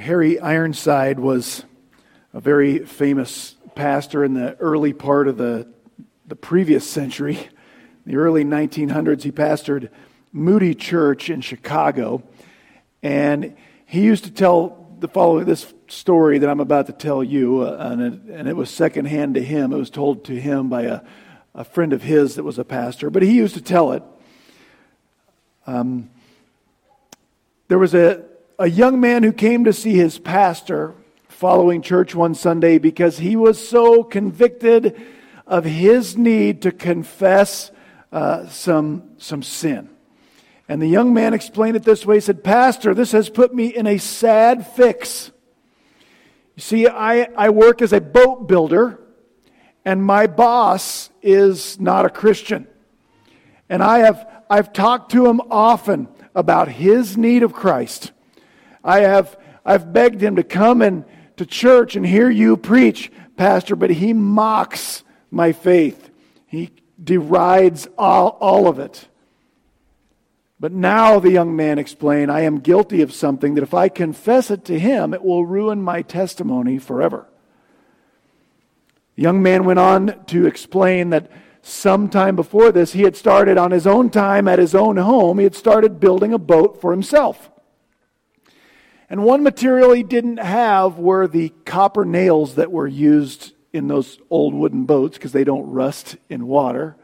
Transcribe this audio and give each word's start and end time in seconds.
Harry 0.00 0.40
Ironside 0.40 1.20
was 1.20 1.64
a 2.32 2.40
very 2.40 2.78
famous 2.78 3.54
pastor 3.74 4.24
in 4.24 4.32
the 4.32 4.56
early 4.56 4.94
part 4.94 5.28
of 5.28 5.36
the, 5.36 5.68
the 6.26 6.36
previous 6.36 6.88
century. 6.88 7.36
In 7.36 8.12
the 8.12 8.16
early 8.16 8.42
1900s, 8.42 9.22
he 9.22 9.30
pastored 9.30 9.90
Moody 10.32 10.74
Church 10.74 11.28
in 11.28 11.42
Chicago. 11.42 12.22
And 13.02 13.56
he 13.84 14.00
used 14.00 14.24
to 14.24 14.30
tell 14.30 14.88
the 14.98 15.08
following 15.08 15.44
this 15.44 15.72
story 15.88 16.38
that 16.38 16.48
I'm 16.48 16.60
about 16.60 16.86
to 16.86 16.92
tell 16.92 17.22
you, 17.22 17.60
uh, 17.60 17.76
and, 17.90 18.00
it, 18.00 18.34
and, 18.34 18.48
it, 18.48 18.56
was 18.56 18.70
secondhand 18.70 19.34
to 19.34 19.42
him. 19.42 19.72
It 19.72 19.76
was 19.76 19.90
told 19.90 20.24
to 20.26 20.40
him 20.40 20.70
by 20.70 20.82
a, 20.82 21.00
a 21.54 21.64
friend 21.64 21.92
of 21.92 22.02
his 22.02 22.36
that 22.36 22.42
was 22.42 22.58
a 22.58 22.64
pastor, 22.64 23.10
but 23.10 23.22
he 23.22 23.32
used 23.32 23.54
to 23.54 23.62
tell 23.62 23.92
it. 23.92 24.02
Um, 25.66 26.08
there 27.68 27.78
was 27.78 27.94
a, 27.94 28.24
a 28.60 28.68
young 28.68 29.00
man 29.00 29.22
who 29.22 29.32
came 29.32 29.64
to 29.64 29.72
see 29.72 29.94
his 29.94 30.18
pastor 30.18 30.94
following 31.28 31.80
church 31.80 32.14
one 32.14 32.34
Sunday 32.34 32.76
because 32.76 33.16
he 33.16 33.34
was 33.34 33.66
so 33.66 34.04
convicted 34.04 35.00
of 35.46 35.64
his 35.64 36.18
need 36.18 36.60
to 36.60 36.70
confess 36.70 37.70
uh, 38.12 38.46
some, 38.48 39.12
some 39.16 39.42
sin. 39.42 39.88
And 40.68 40.80
the 40.82 40.86
young 40.86 41.14
man 41.14 41.32
explained 41.32 41.74
it 41.76 41.84
this 41.84 42.04
way 42.04 42.16
He 42.16 42.20
said, 42.20 42.44
Pastor, 42.44 42.92
this 42.92 43.12
has 43.12 43.30
put 43.30 43.54
me 43.54 43.74
in 43.74 43.86
a 43.86 43.96
sad 43.96 44.66
fix. 44.66 45.30
You 46.54 46.60
see, 46.60 46.86
I, 46.86 47.30
I 47.34 47.48
work 47.48 47.80
as 47.80 47.94
a 47.94 48.00
boat 48.00 48.46
builder, 48.46 49.00
and 49.86 50.04
my 50.04 50.26
boss 50.26 51.08
is 51.22 51.80
not 51.80 52.04
a 52.04 52.10
Christian. 52.10 52.68
And 53.70 53.82
I 53.82 54.00
have 54.00 54.44
I've 54.50 54.74
talked 54.74 55.12
to 55.12 55.26
him 55.26 55.40
often 55.50 56.08
about 56.34 56.68
his 56.68 57.16
need 57.16 57.42
of 57.42 57.54
Christ. 57.54 58.12
I 58.82 59.00
have 59.00 59.36
I've 59.64 59.92
begged 59.92 60.20
him 60.20 60.36
to 60.36 60.42
come 60.42 60.82
and 60.82 61.04
to 61.36 61.46
church 61.46 61.96
and 61.96 62.06
hear 62.06 62.30
you 62.30 62.56
preach, 62.56 63.10
Pastor, 63.36 63.76
but 63.76 63.90
he 63.90 64.12
mocks 64.12 65.04
my 65.30 65.52
faith. 65.52 66.10
He 66.46 66.70
derides 67.02 67.88
all, 67.96 68.36
all 68.40 68.68
of 68.68 68.78
it. 68.78 69.08
But 70.58 70.72
now, 70.72 71.18
the 71.18 71.30
young 71.30 71.56
man 71.56 71.78
explained, 71.78 72.30
I 72.30 72.40
am 72.40 72.60
guilty 72.60 73.00
of 73.00 73.14
something 73.14 73.54
that 73.54 73.62
if 73.62 73.72
I 73.72 73.88
confess 73.88 74.50
it 74.50 74.66
to 74.66 74.78
him, 74.78 75.14
it 75.14 75.24
will 75.24 75.46
ruin 75.46 75.80
my 75.80 76.02
testimony 76.02 76.78
forever. 76.78 77.26
The 79.16 79.22
young 79.22 79.42
man 79.42 79.64
went 79.64 79.78
on 79.78 80.24
to 80.26 80.46
explain 80.46 81.10
that 81.10 81.30
sometime 81.62 82.36
before 82.36 82.72
this, 82.72 82.92
he 82.92 83.02
had 83.02 83.16
started 83.16 83.56
on 83.56 83.70
his 83.70 83.86
own 83.86 84.10
time 84.10 84.48
at 84.48 84.58
his 84.58 84.74
own 84.74 84.98
home, 84.98 85.38
he 85.38 85.44
had 85.44 85.54
started 85.54 86.00
building 86.00 86.34
a 86.34 86.38
boat 86.38 86.80
for 86.80 86.90
himself. 86.90 87.50
And 89.10 89.24
one 89.24 89.42
material 89.42 89.92
he 89.92 90.04
didn't 90.04 90.36
have 90.36 90.96
were 90.96 91.26
the 91.26 91.48
copper 91.64 92.04
nails 92.04 92.54
that 92.54 92.70
were 92.70 92.86
used 92.86 93.52
in 93.72 93.88
those 93.88 94.20
old 94.30 94.54
wooden 94.54 94.84
boats 94.84 95.18
because 95.18 95.32
they 95.32 95.42
don't 95.42 95.68
rust 95.68 96.16
in 96.28 96.46
water. 96.46 96.96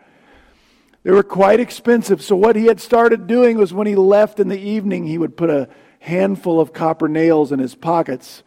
They 1.03 1.11
were 1.11 1.25
quite 1.25 1.59
expensive. 1.59 2.23
So, 2.23 2.37
what 2.37 2.55
he 2.55 2.67
had 2.67 2.81
started 2.81 3.27
doing 3.27 3.59
was 3.59 3.75
when 3.75 3.89
he 3.89 3.97
left 3.97 4.39
in 4.39 4.49
the 4.49 4.59
evening, 4.59 5.05
he 5.07 5.19
would 5.19 5.37
put 5.37 5.51
a 5.51 5.69
handful 5.99 6.61
of 6.61 6.73
copper 6.73 7.09
nails 7.09 7.51
in 7.51 7.59
his 7.59 7.75
pockets 7.75 8.45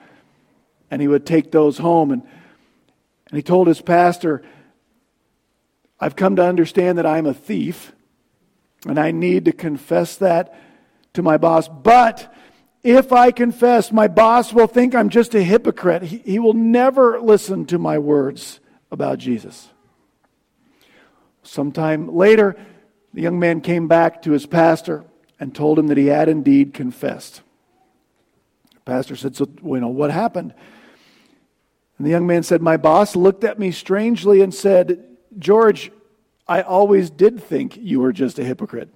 and 0.90 1.02
he 1.02 1.08
would 1.10 1.26
take 1.26 1.52
those 1.52 1.78
home. 1.78 2.12
And, 2.12 2.22
and 2.22 3.38
he 3.38 3.42
told 3.42 3.68
his 3.68 3.82
pastor, 3.82 4.42
I've 6.00 6.16
come 6.16 6.38
to 6.38 6.46
understand 6.46 6.98
that 6.98 7.06
I'm 7.06 7.26
a 7.26 7.34
thief 7.34 7.92
and 8.86 8.98
I 8.98 9.12
need 9.12 9.46
to 9.46 9.52
confess 9.52 10.16
that 10.18 10.58
to 11.14 11.22
my 11.22 11.38
boss. 11.38 11.68
But 11.68 12.34
if 12.84 13.12
I 13.12 13.32
confess, 13.32 13.92
my 13.92 14.08
boss 14.08 14.54
will 14.54 14.68
think 14.68 14.96
I'm 14.96 15.10
just 15.10 15.36
a 15.36 15.44
hypocrite. 15.44 16.04
He, 16.04 16.18
he 16.20 16.40
will 16.40 16.54
never 16.54 17.20
listen 17.20 17.66
to 17.68 17.78
my 17.78 17.98
words 17.98 18.60
about 18.92 19.20
Jesus. 19.20 19.70
Sometime 21.44 22.14
later, 22.14 22.56
the 23.14 23.22
young 23.22 23.40
man 23.40 23.62
came 23.62 23.88
back 23.88 24.22
to 24.22 24.32
his 24.32 24.46
pastor 24.46 25.04
and 25.40 25.54
told 25.54 25.80
him 25.80 25.88
that 25.88 25.98
he 25.98 26.08
had 26.08 26.30
indeed 26.30 26.74
confessed. 26.74 27.42
The 28.74 28.82
pastor 28.82 29.16
said, 29.16 29.36
So, 29.36 29.48
you 29.64 29.80
know, 29.80 29.88
what 29.88 30.12
happened? 30.12 30.54
And 31.98 32.08
the 32.08 32.12
young 32.12 32.28
man 32.28 32.44
said, 32.44 32.62
My 32.62 32.78
boss 32.78 33.16
looked 33.16 33.44
at 33.44 33.60
me 33.60 33.72
strangely 33.72 34.42
and 34.42 34.54
said, 34.54 35.06
George, 35.38 35.92
I 36.48 36.62
always 36.62 37.10
did 37.10 37.44
think 37.44 37.78
you 37.78 38.00
were 38.00 38.14
just 38.14 38.40
a 38.40 38.44
hypocrite. 38.44 38.90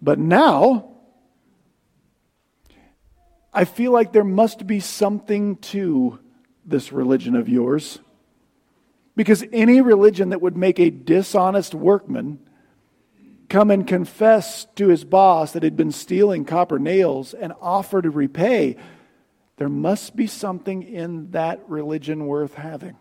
But 0.00 0.18
now, 0.18 0.93
I 3.54 3.64
feel 3.64 3.92
like 3.92 4.12
there 4.12 4.24
must 4.24 4.66
be 4.66 4.80
something 4.80 5.56
to 5.56 6.18
this 6.66 6.92
religion 6.92 7.36
of 7.36 7.48
yours. 7.48 8.00
Because 9.14 9.44
any 9.52 9.80
religion 9.80 10.30
that 10.30 10.42
would 10.42 10.56
make 10.56 10.80
a 10.80 10.90
dishonest 10.90 11.72
workman 11.72 12.40
come 13.48 13.70
and 13.70 13.86
confess 13.86 14.64
to 14.74 14.88
his 14.88 15.04
boss 15.04 15.52
that 15.52 15.62
he'd 15.62 15.76
been 15.76 15.92
stealing 15.92 16.44
copper 16.44 16.80
nails 16.80 17.32
and 17.32 17.52
offer 17.60 18.02
to 18.02 18.10
repay, 18.10 18.76
there 19.56 19.68
must 19.68 20.16
be 20.16 20.26
something 20.26 20.82
in 20.82 21.30
that 21.30 21.62
religion 21.68 22.26
worth 22.26 22.54
having. 22.54 22.96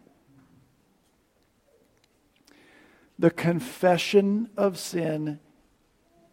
The 3.18 3.32
confession 3.32 4.50
of 4.56 4.78
sin 4.78 5.40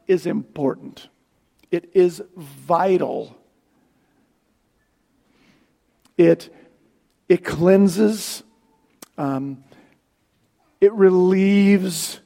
is 0.06 0.26
important, 0.26 1.08
it 1.70 1.90
is 1.94 2.22
vital 2.36 3.39
it, 6.20 6.54
it 7.30 7.44
cleanses, 7.44 8.42
um, 9.16 9.64
it 10.78 10.92
relieves 10.92 12.20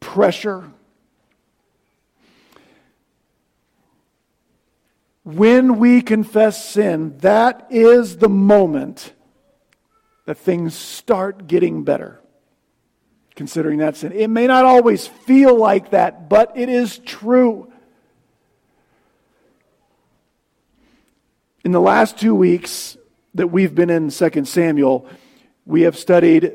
pressure. 0.00 0.72
When 5.24 5.78
we 5.78 6.00
confess 6.00 6.70
sin, 6.70 7.18
that 7.18 7.66
is 7.68 8.16
the 8.16 8.30
moment 8.30 9.12
that 10.24 10.38
things 10.38 10.74
start 10.74 11.46
getting 11.46 11.84
better. 11.84 12.18
Considering 13.34 13.78
that 13.78 13.96
sin. 13.96 14.12
It 14.12 14.28
may 14.28 14.46
not 14.46 14.64
always 14.64 15.06
feel 15.06 15.54
like 15.54 15.90
that, 15.90 16.30
but 16.30 16.56
it 16.56 16.70
is 16.70 16.98
true. 16.98 17.70
In 21.62 21.72
the 21.72 21.80
last 21.80 22.18
two 22.18 22.34
weeks, 22.34 22.96
that 23.38 23.48
we've 23.48 23.74
been 23.74 23.88
in 23.88 24.10
2 24.10 24.44
Samuel, 24.44 25.06
we 25.64 25.82
have 25.82 25.96
studied 25.96 26.52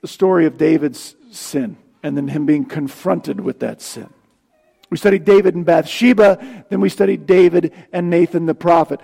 the 0.00 0.08
story 0.08 0.46
of 0.46 0.56
David's 0.56 1.14
sin 1.30 1.76
and 2.02 2.16
then 2.16 2.28
him 2.28 2.46
being 2.46 2.64
confronted 2.64 3.40
with 3.40 3.60
that 3.60 3.82
sin. 3.82 4.08
We 4.88 4.96
studied 4.96 5.24
David 5.24 5.56
and 5.56 5.66
Bathsheba, 5.66 6.64
then 6.70 6.80
we 6.80 6.88
studied 6.88 7.26
David 7.26 7.72
and 7.92 8.08
Nathan 8.08 8.46
the 8.46 8.54
prophet. 8.54 9.00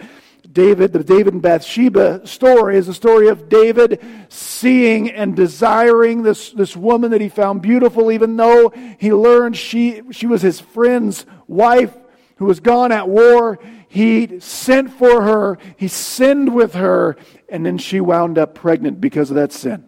David, 0.50 0.92
the 0.92 1.02
David 1.02 1.34
and 1.34 1.42
Bathsheba 1.42 2.24
story 2.26 2.76
is 2.76 2.86
a 2.86 2.94
story 2.94 3.28
of 3.28 3.48
David 3.48 4.00
seeing 4.28 5.10
and 5.10 5.34
desiring 5.34 6.22
this, 6.22 6.50
this 6.52 6.76
woman 6.76 7.10
that 7.10 7.20
he 7.20 7.28
found 7.28 7.62
beautiful, 7.62 8.12
even 8.12 8.36
though 8.36 8.72
he 8.98 9.12
learned 9.12 9.56
she, 9.56 10.02
she 10.12 10.26
was 10.26 10.42
his 10.42 10.60
friend's 10.60 11.26
wife 11.48 11.96
who 12.36 12.44
was 12.44 12.60
gone 12.60 12.92
at 12.92 13.08
war. 13.08 13.58
He 13.92 14.40
sent 14.40 14.90
for 14.90 15.20
her, 15.20 15.58
he 15.76 15.86
sinned 15.86 16.54
with 16.54 16.72
her, 16.72 17.14
and 17.46 17.66
then 17.66 17.76
she 17.76 18.00
wound 18.00 18.38
up 18.38 18.54
pregnant 18.54 19.02
because 19.02 19.28
of 19.28 19.36
that 19.36 19.52
sin. 19.52 19.84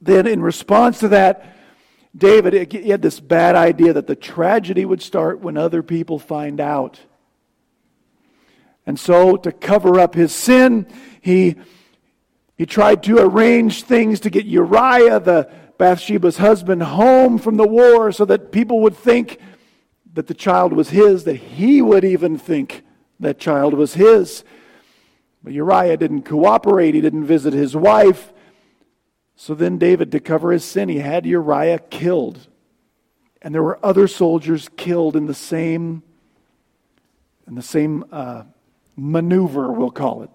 Then, 0.00 0.26
in 0.26 0.40
response 0.40 0.98
to 1.00 1.08
that, 1.08 1.54
David 2.16 2.72
he 2.72 2.88
had 2.88 3.02
this 3.02 3.20
bad 3.20 3.56
idea 3.56 3.92
that 3.92 4.06
the 4.06 4.16
tragedy 4.16 4.86
would 4.86 5.02
start 5.02 5.40
when 5.40 5.58
other 5.58 5.82
people 5.82 6.18
find 6.18 6.62
out. 6.62 6.98
And 8.86 8.98
so, 8.98 9.36
to 9.36 9.52
cover 9.52 10.00
up 10.00 10.14
his 10.14 10.34
sin, 10.34 10.86
he, 11.20 11.56
he 12.56 12.64
tried 12.64 13.02
to 13.02 13.18
arrange 13.18 13.82
things 13.82 14.18
to 14.20 14.30
get 14.30 14.46
Uriah, 14.46 15.20
the 15.20 15.52
Bathsheba's 15.76 16.38
husband, 16.38 16.82
home 16.82 17.36
from 17.36 17.58
the 17.58 17.68
war 17.68 18.12
so 18.12 18.24
that 18.24 18.50
people 18.50 18.80
would 18.80 18.96
think 18.96 19.38
that 20.14 20.26
the 20.26 20.34
child 20.34 20.72
was 20.72 20.90
his, 20.90 21.24
that 21.24 21.36
he 21.36 21.80
would 21.80 22.04
even 22.04 22.36
think 22.36 22.82
that 23.20 23.38
child 23.38 23.74
was 23.74 23.94
his. 23.94 24.44
But 25.42 25.52
Uriah 25.52 25.96
didn't 25.96 26.22
cooperate, 26.22 26.94
he 26.94 27.00
didn't 27.00 27.24
visit 27.24 27.52
his 27.52 27.74
wife. 27.74 28.32
So 29.36 29.54
then, 29.54 29.78
David, 29.78 30.12
to 30.12 30.20
cover 30.20 30.52
his 30.52 30.64
sin, 30.64 30.88
he 30.88 30.98
had 30.98 31.26
Uriah 31.26 31.78
killed. 31.78 32.46
And 33.40 33.54
there 33.54 33.62
were 33.62 33.84
other 33.84 34.06
soldiers 34.06 34.68
killed 34.76 35.16
in 35.16 35.26
the 35.26 35.34
same, 35.34 36.02
in 37.48 37.54
the 37.54 37.62
same 37.62 38.04
uh, 38.12 38.44
maneuver, 38.96 39.72
we'll 39.72 39.90
call 39.90 40.22
it. 40.22 40.30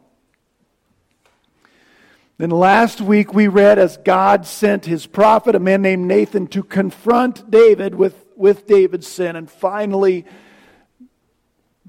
Then 2.37 2.49
last 2.49 3.01
week 3.01 3.33
we 3.33 3.47
read 3.47 3.79
as 3.79 3.97
God 3.97 4.45
sent 4.45 4.85
his 4.85 5.07
prophet, 5.07 5.55
a 5.55 5.59
man 5.59 5.81
named 5.81 6.05
Nathan, 6.05 6.47
to 6.47 6.61
confront 6.61 7.49
David 7.49 7.95
with 7.95 8.26
with 8.37 8.67
David's 8.67 9.07
sin. 9.07 9.35
And 9.35 9.49
finally, 9.49 10.25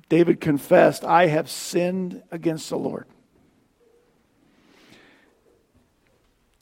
David 0.08 0.40
confessed, 0.40 1.04
I 1.04 1.26
have 1.26 1.50
sinned 1.50 2.22
against 2.30 2.70
the 2.70 2.78
Lord. 2.78 3.06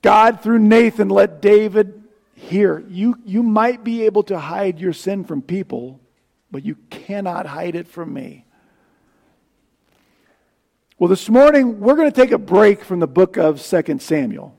God, 0.02 0.40
through 0.42 0.58
Nathan, 0.60 1.08
let 1.08 1.40
David 1.40 2.04
hear 2.34 2.84
you, 2.88 3.18
you 3.24 3.42
might 3.42 3.82
be 3.82 4.02
able 4.02 4.22
to 4.24 4.38
hide 4.38 4.78
your 4.78 4.92
sin 4.92 5.24
from 5.24 5.42
people, 5.42 6.00
but 6.50 6.64
you 6.64 6.76
cannot 6.90 7.46
hide 7.46 7.74
it 7.74 7.88
from 7.88 8.12
me. 8.12 8.44
Well, 10.98 11.08
this 11.08 11.28
morning, 11.28 11.80
we're 11.80 11.96
going 11.96 12.10
to 12.10 12.20
take 12.20 12.30
a 12.30 12.38
break 12.38 12.84
from 12.84 13.00
the 13.00 13.06
book 13.06 13.36
of 13.36 13.62
2 13.62 13.98
Samuel, 13.98 14.58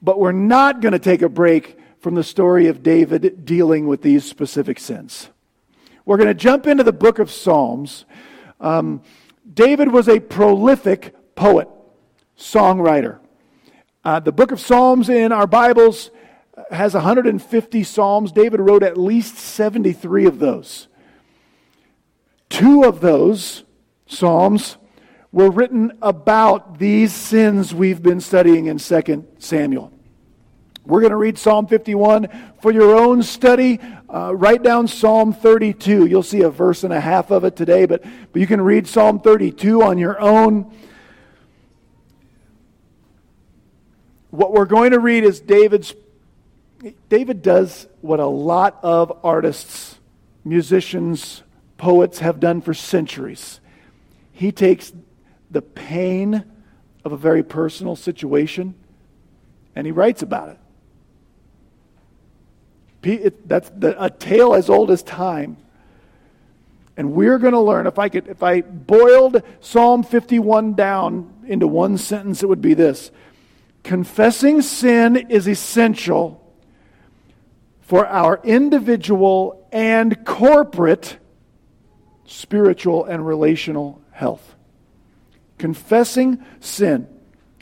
but 0.00 0.18
we're 0.18 0.32
not 0.32 0.80
going 0.80 0.92
to 0.92 0.98
take 0.98 1.22
a 1.22 1.28
break 1.28 1.78
from 2.02 2.16
the 2.16 2.24
story 2.24 2.66
of 2.66 2.82
David 2.82 3.44
dealing 3.44 3.86
with 3.86 4.02
these 4.02 4.24
specific 4.24 4.80
sins. 4.80 5.30
We're 6.04 6.16
going 6.16 6.26
to 6.26 6.34
jump 6.34 6.66
into 6.66 6.82
the 6.82 6.92
book 6.92 7.20
of 7.20 7.30
Psalms. 7.30 8.06
Um, 8.60 9.02
David 9.54 9.92
was 9.92 10.08
a 10.08 10.18
prolific 10.18 11.14
poet, 11.36 11.68
songwriter. 12.36 13.20
Uh, 14.04 14.18
the 14.18 14.32
book 14.32 14.50
of 14.50 14.58
Psalms 14.58 15.08
in 15.08 15.30
our 15.30 15.46
Bibles 15.46 16.10
has 16.72 16.94
150 16.94 17.84
Psalms. 17.84 18.32
David 18.32 18.58
wrote 18.58 18.82
at 18.82 18.98
least 18.98 19.36
73 19.36 20.26
of 20.26 20.40
those. 20.40 20.88
Two 22.48 22.82
of 22.82 23.00
those 23.00 23.62
Psalms 24.06 24.76
were 25.30 25.50
written 25.50 25.96
about 26.02 26.80
these 26.80 27.12
sins 27.12 27.72
we've 27.72 28.02
been 28.02 28.20
studying 28.20 28.66
in 28.66 28.78
2 28.78 29.28
Samuel. 29.38 29.91
We're 30.84 31.00
going 31.00 31.10
to 31.10 31.16
read 31.16 31.38
Psalm 31.38 31.68
51 31.68 32.28
for 32.60 32.72
your 32.72 32.96
own 32.96 33.22
study. 33.22 33.78
Uh, 34.12 34.34
write 34.34 34.64
down 34.64 34.88
Psalm 34.88 35.32
32. 35.32 36.06
You'll 36.06 36.24
see 36.24 36.42
a 36.42 36.50
verse 36.50 36.82
and 36.82 36.92
a 36.92 37.00
half 37.00 37.30
of 37.30 37.44
it 37.44 37.54
today, 37.54 37.86
but, 37.86 38.02
but 38.02 38.40
you 38.40 38.46
can 38.48 38.60
read 38.60 38.88
Psalm 38.88 39.20
32 39.20 39.82
on 39.82 39.96
your 39.96 40.20
own. 40.20 40.74
What 44.30 44.52
we're 44.52 44.64
going 44.64 44.90
to 44.90 44.98
read 44.98 45.24
is 45.24 45.40
David's. 45.40 45.94
David 47.08 47.42
does 47.42 47.86
what 48.00 48.18
a 48.18 48.26
lot 48.26 48.80
of 48.82 49.20
artists, 49.22 50.00
musicians, 50.44 51.44
poets 51.76 52.18
have 52.18 52.40
done 52.40 52.60
for 52.60 52.74
centuries. 52.74 53.60
He 54.32 54.50
takes 54.50 54.92
the 55.48 55.62
pain 55.62 56.44
of 57.04 57.12
a 57.12 57.16
very 57.16 57.44
personal 57.44 57.94
situation 57.94 58.74
and 59.76 59.86
he 59.86 59.92
writes 59.92 60.22
about 60.22 60.48
it. 60.48 60.58
That's 63.02 63.70
a 63.82 64.10
tale 64.10 64.54
as 64.54 64.70
old 64.70 64.90
as 64.90 65.02
time. 65.02 65.56
And 66.96 67.12
we're 67.12 67.38
going 67.38 67.54
to 67.54 67.60
learn 67.60 67.86
if 67.86 67.98
I 67.98 68.08
could 68.08 68.28
if 68.28 68.42
I 68.42 68.60
boiled 68.60 69.42
Psalm 69.60 70.02
51 70.02 70.74
down 70.74 71.32
into 71.46 71.66
one 71.66 71.98
sentence 71.98 72.42
it 72.42 72.48
would 72.48 72.62
be 72.62 72.74
this. 72.74 73.10
Confessing 73.82 74.62
sin 74.62 75.16
is 75.16 75.48
essential 75.48 76.38
for 77.80 78.06
our 78.06 78.40
individual 78.44 79.66
and 79.72 80.24
corporate 80.24 81.18
spiritual 82.26 83.04
and 83.04 83.26
relational 83.26 84.00
health. 84.12 84.54
Confessing 85.58 86.44
sin 86.60 87.08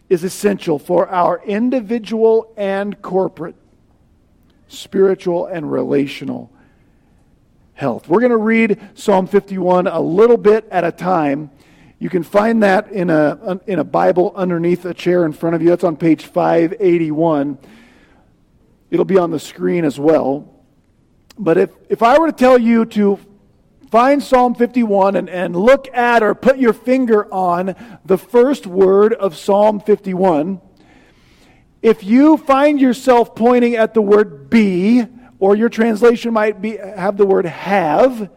is 0.08 0.24
essential 0.24 0.78
for 0.78 1.08
our 1.08 1.42
individual 1.44 2.52
and 2.56 3.00
corporate 3.00 3.56
spiritual 4.70 5.46
and 5.46 5.70
relational 5.70 6.50
health. 7.74 8.08
We're 8.08 8.20
going 8.20 8.30
to 8.30 8.36
read 8.36 8.78
Psalm 8.94 9.26
51 9.26 9.86
a 9.86 10.00
little 10.00 10.36
bit 10.36 10.66
at 10.70 10.84
a 10.84 10.92
time. 10.92 11.50
You 11.98 12.08
can 12.08 12.22
find 12.22 12.62
that 12.62 12.90
in 12.90 13.10
a, 13.10 13.60
in 13.66 13.78
a 13.78 13.84
Bible 13.84 14.32
underneath 14.34 14.84
a 14.84 14.94
chair 14.94 15.24
in 15.24 15.32
front 15.32 15.56
of 15.56 15.62
you. 15.62 15.68
That's 15.68 15.84
on 15.84 15.96
page 15.96 16.24
581. 16.24 17.58
It'll 18.90 19.04
be 19.04 19.18
on 19.18 19.30
the 19.30 19.38
screen 19.38 19.84
as 19.84 19.98
well. 19.98 20.48
But 21.38 21.58
if, 21.58 21.70
if 21.88 22.02
I 22.02 22.18
were 22.18 22.26
to 22.26 22.32
tell 22.32 22.58
you 22.58 22.84
to 22.86 23.18
find 23.90 24.22
Psalm 24.22 24.54
51 24.54 25.16
and, 25.16 25.28
and 25.28 25.56
look 25.56 25.88
at 25.94 26.22
or 26.22 26.34
put 26.34 26.58
your 26.58 26.72
finger 26.72 27.32
on 27.32 27.74
the 28.04 28.18
first 28.18 28.66
word 28.66 29.12
of 29.14 29.36
Psalm 29.36 29.80
51, 29.80 30.60
if 31.82 32.04
you 32.04 32.36
find 32.36 32.80
yourself 32.80 33.34
pointing 33.34 33.76
at 33.76 33.94
the 33.94 34.02
word 34.02 34.50
be, 34.50 35.04
or 35.38 35.56
your 35.56 35.70
translation 35.70 36.32
might 36.32 36.60
be, 36.60 36.76
have 36.76 37.16
the 37.16 37.24
word 37.24 37.46
have, 37.46 38.30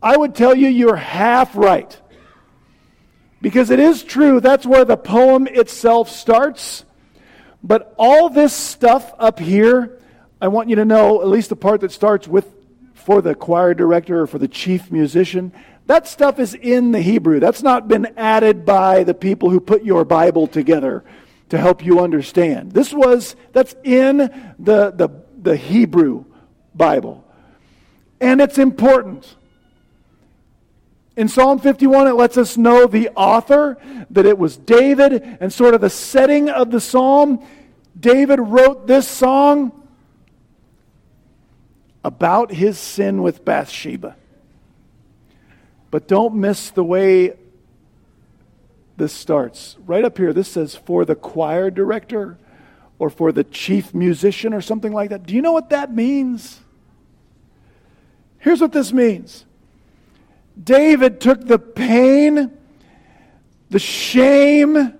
I 0.00 0.16
would 0.16 0.34
tell 0.34 0.54
you 0.54 0.68
you're 0.68 0.96
half 0.96 1.56
right. 1.56 2.00
Because 3.40 3.70
it 3.70 3.80
is 3.80 4.04
true, 4.04 4.40
that's 4.40 4.64
where 4.64 4.84
the 4.84 4.96
poem 4.96 5.46
itself 5.48 6.08
starts. 6.08 6.84
But 7.62 7.94
all 7.98 8.28
this 8.28 8.52
stuff 8.52 9.12
up 9.18 9.40
here, 9.40 10.00
I 10.40 10.48
want 10.48 10.68
you 10.68 10.76
to 10.76 10.84
know, 10.84 11.20
at 11.20 11.28
least 11.28 11.48
the 11.48 11.56
part 11.56 11.80
that 11.80 11.90
starts 11.90 12.28
with 12.28 12.46
for 12.94 13.20
the 13.20 13.34
choir 13.34 13.74
director 13.74 14.22
or 14.22 14.26
for 14.26 14.38
the 14.38 14.48
chief 14.48 14.92
musician, 14.92 15.52
that 15.86 16.06
stuff 16.06 16.38
is 16.38 16.54
in 16.54 16.92
the 16.92 17.00
Hebrew. 17.00 17.40
That's 17.40 17.62
not 17.62 17.88
been 17.88 18.06
added 18.16 18.64
by 18.64 19.04
the 19.04 19.14
people 19.14 19.50
who 19.50 19.60
put 19.60 19.84
your 19.84 20.04
Bible 20.04 20.46
together 20.46 21.04
to 21.48 21.58
help 21.58 21.84
you 21.84 22.00
understand. 22.00 22.72
This 22.72 22.92
was, 22.92 23.36
that's 23.52 23.74
in 23.84 24.18
the, 24.18 24.90
the, 24.90 25.08
the 25.40 25.56
Hebrew 25.56 26.24
Bible. 26.74 27.24
And 28.20 28.40
it's 28.40 28.58
important. 28.58 29.36
In 31.16 31.28
Psalm 31.28 31.58
51, 31.58 32.08
it 32.08 32.12
lets 32.12 32.36
us 32.36 32.56
know 32.56 32.86
the 32.86 33.08
author, 33.10 33.78
that 34.10 34.26
it 34.26 34.38
was 34.38 34.56
David, 34.56 35.12
and 35.40 35.52
sort 35.52 35.74
of 35.74 35.80
the 35.80 35.90
setting 35.90 36.50
of 36.50 36.70
the 36.70 36.80
psalm. 36.80 37.44
David 37.98 38.38
wrote 38.38 38.86
this 38.86 39.08
song 39.08 39.72
about 42.04 42.52
his 42.52 42.78
sin 42.78 43.22
with 43.22 43.44
Bathsheba. 43.44 44.16
But 45.90 46.06
don't 46.06 46.34
miss 46.34 46.70
the 46.70 46.84
way 46.84 47.34
this 48.96 49.12
starts. 49.12 49.76
Right 49.86 50.04
up 50.04 50.18
here, 50.18 50.32
this 50.32 50.48
says 50.48 50.74
for 50.74 51.04
the 51.04 51.14
choir 51.14 51.70
director 51.70 52.38
or 52.98 53.10
for 53.10 53.32
the 53.32 53.44
chief 53.44 53.94
musician 53.94 54.54
or 54.54 54.60
something 54.60 54.92
like 54.92 55.10
that. 55.10 55.26
Do 55.26 55.34
you 55.34 55.42
know 55.42 55.52
what 55.52 55.70
that 55.70 55.92
means? 55.92 56.60
Here's 58.38 58.60
what 58.60 58.72
this 58.72 58.92
means 58.92 59.44
David 60.62 61.20
took 61.20 61.46
the 61.46 61.58
pain, 61.58 62.56
the 63.70 63.78
shame, 63.78 64.94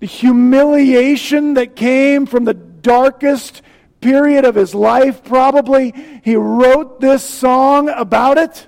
the 0.00 0.06
humiliation 0.06 1.54
that 1.54 1.76
came 1.76 2.26
from 2.26 2.44
the 2.44 2.54
darkest 2.54 3.62
period 4.00 4.44
of 4.44 4.54
his 4.54 4.74
life, 4.74 5.22
probably. 5.24 5.92
He 6.24 6.36
wrote 6.36 7.00
this 7.00 7.22
song 7.22 7.88
about 7.88 8.38
it, 8.38 8.66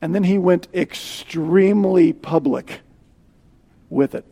and 0.00 0.14
then 0.14 0.24
he 0.24 0.38
went 0.38 0.68
extremely 0.72 2.12
public 2.12 2.80
with 3.92 4.14
it. 4.14 4.24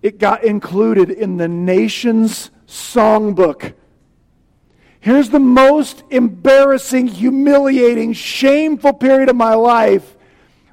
It 0.00 0.18
got 0.18 0.44
included 0.44 1.10
in 1.10 1.36
the 1.36 1.48
nation's 1.48 2.50
songbook. 2.66 3.74
Here's 5.00 5.30
the 5.30 5.40
most 5.40 6.04
embarrassing, 6.10 7.08
humiliating, 7.08 8.12
shameful 8.12 8.94
period 8.94 9.28
of 9.28 9.36
my 9.36 9.54
life. 9.54 10.16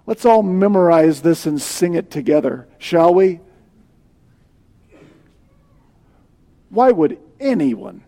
Let's 0.06 0.26
all 0.26 0.44
memorize 0.44 1.22
this 1.22 1.46
and 1.46 1.60
sing 1.60 1.96
it 1.96 2.12
together, 2.12 2.68
shall 2.78 3.14
we? 3.14 3.40
Why 6.70 6.92
would 6.92 7.18
anyone 7.40 8.04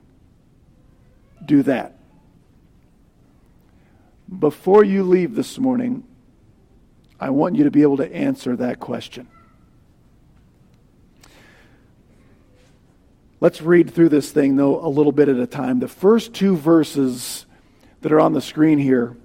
do 1.44 1.64
that? 1.64 1.98
Before 4.40 4.84
you 4.84 5.04
leave 5.04 5.36
this 5.36 5.58
morning, 5.58 6.04
I 7.20 7.32
want 7.32 7.56
you 7.56 7.64
to 7.64 7.72
be 7.72 7.82
able 7.82 7.98
to 7.98 8.14
answer 8.14 8.56
that 8.58 8.80
question. 8.80 9.28
Let's 13.40 13.62
read 13.62 13.92
through 13.92 14.10
this 14.10 14.32
thing, 14.32 14.56
though, 14.56 14.84
a 14.86 14.90
little 14.90 15.12
bit 15.12 15.30
at 15.30 15.38
a 15.38 15.46
time. 15.46 15.80
The 15.80 15.88
first 15.88 16.34
two 16.34 16.56
verses 16.56 17.46
that 18.02 18.12
are 18.12 18.20
on 18.20 18.34
the 18.34 18.42
screen 18.42 18.80
here, 18.80 19.16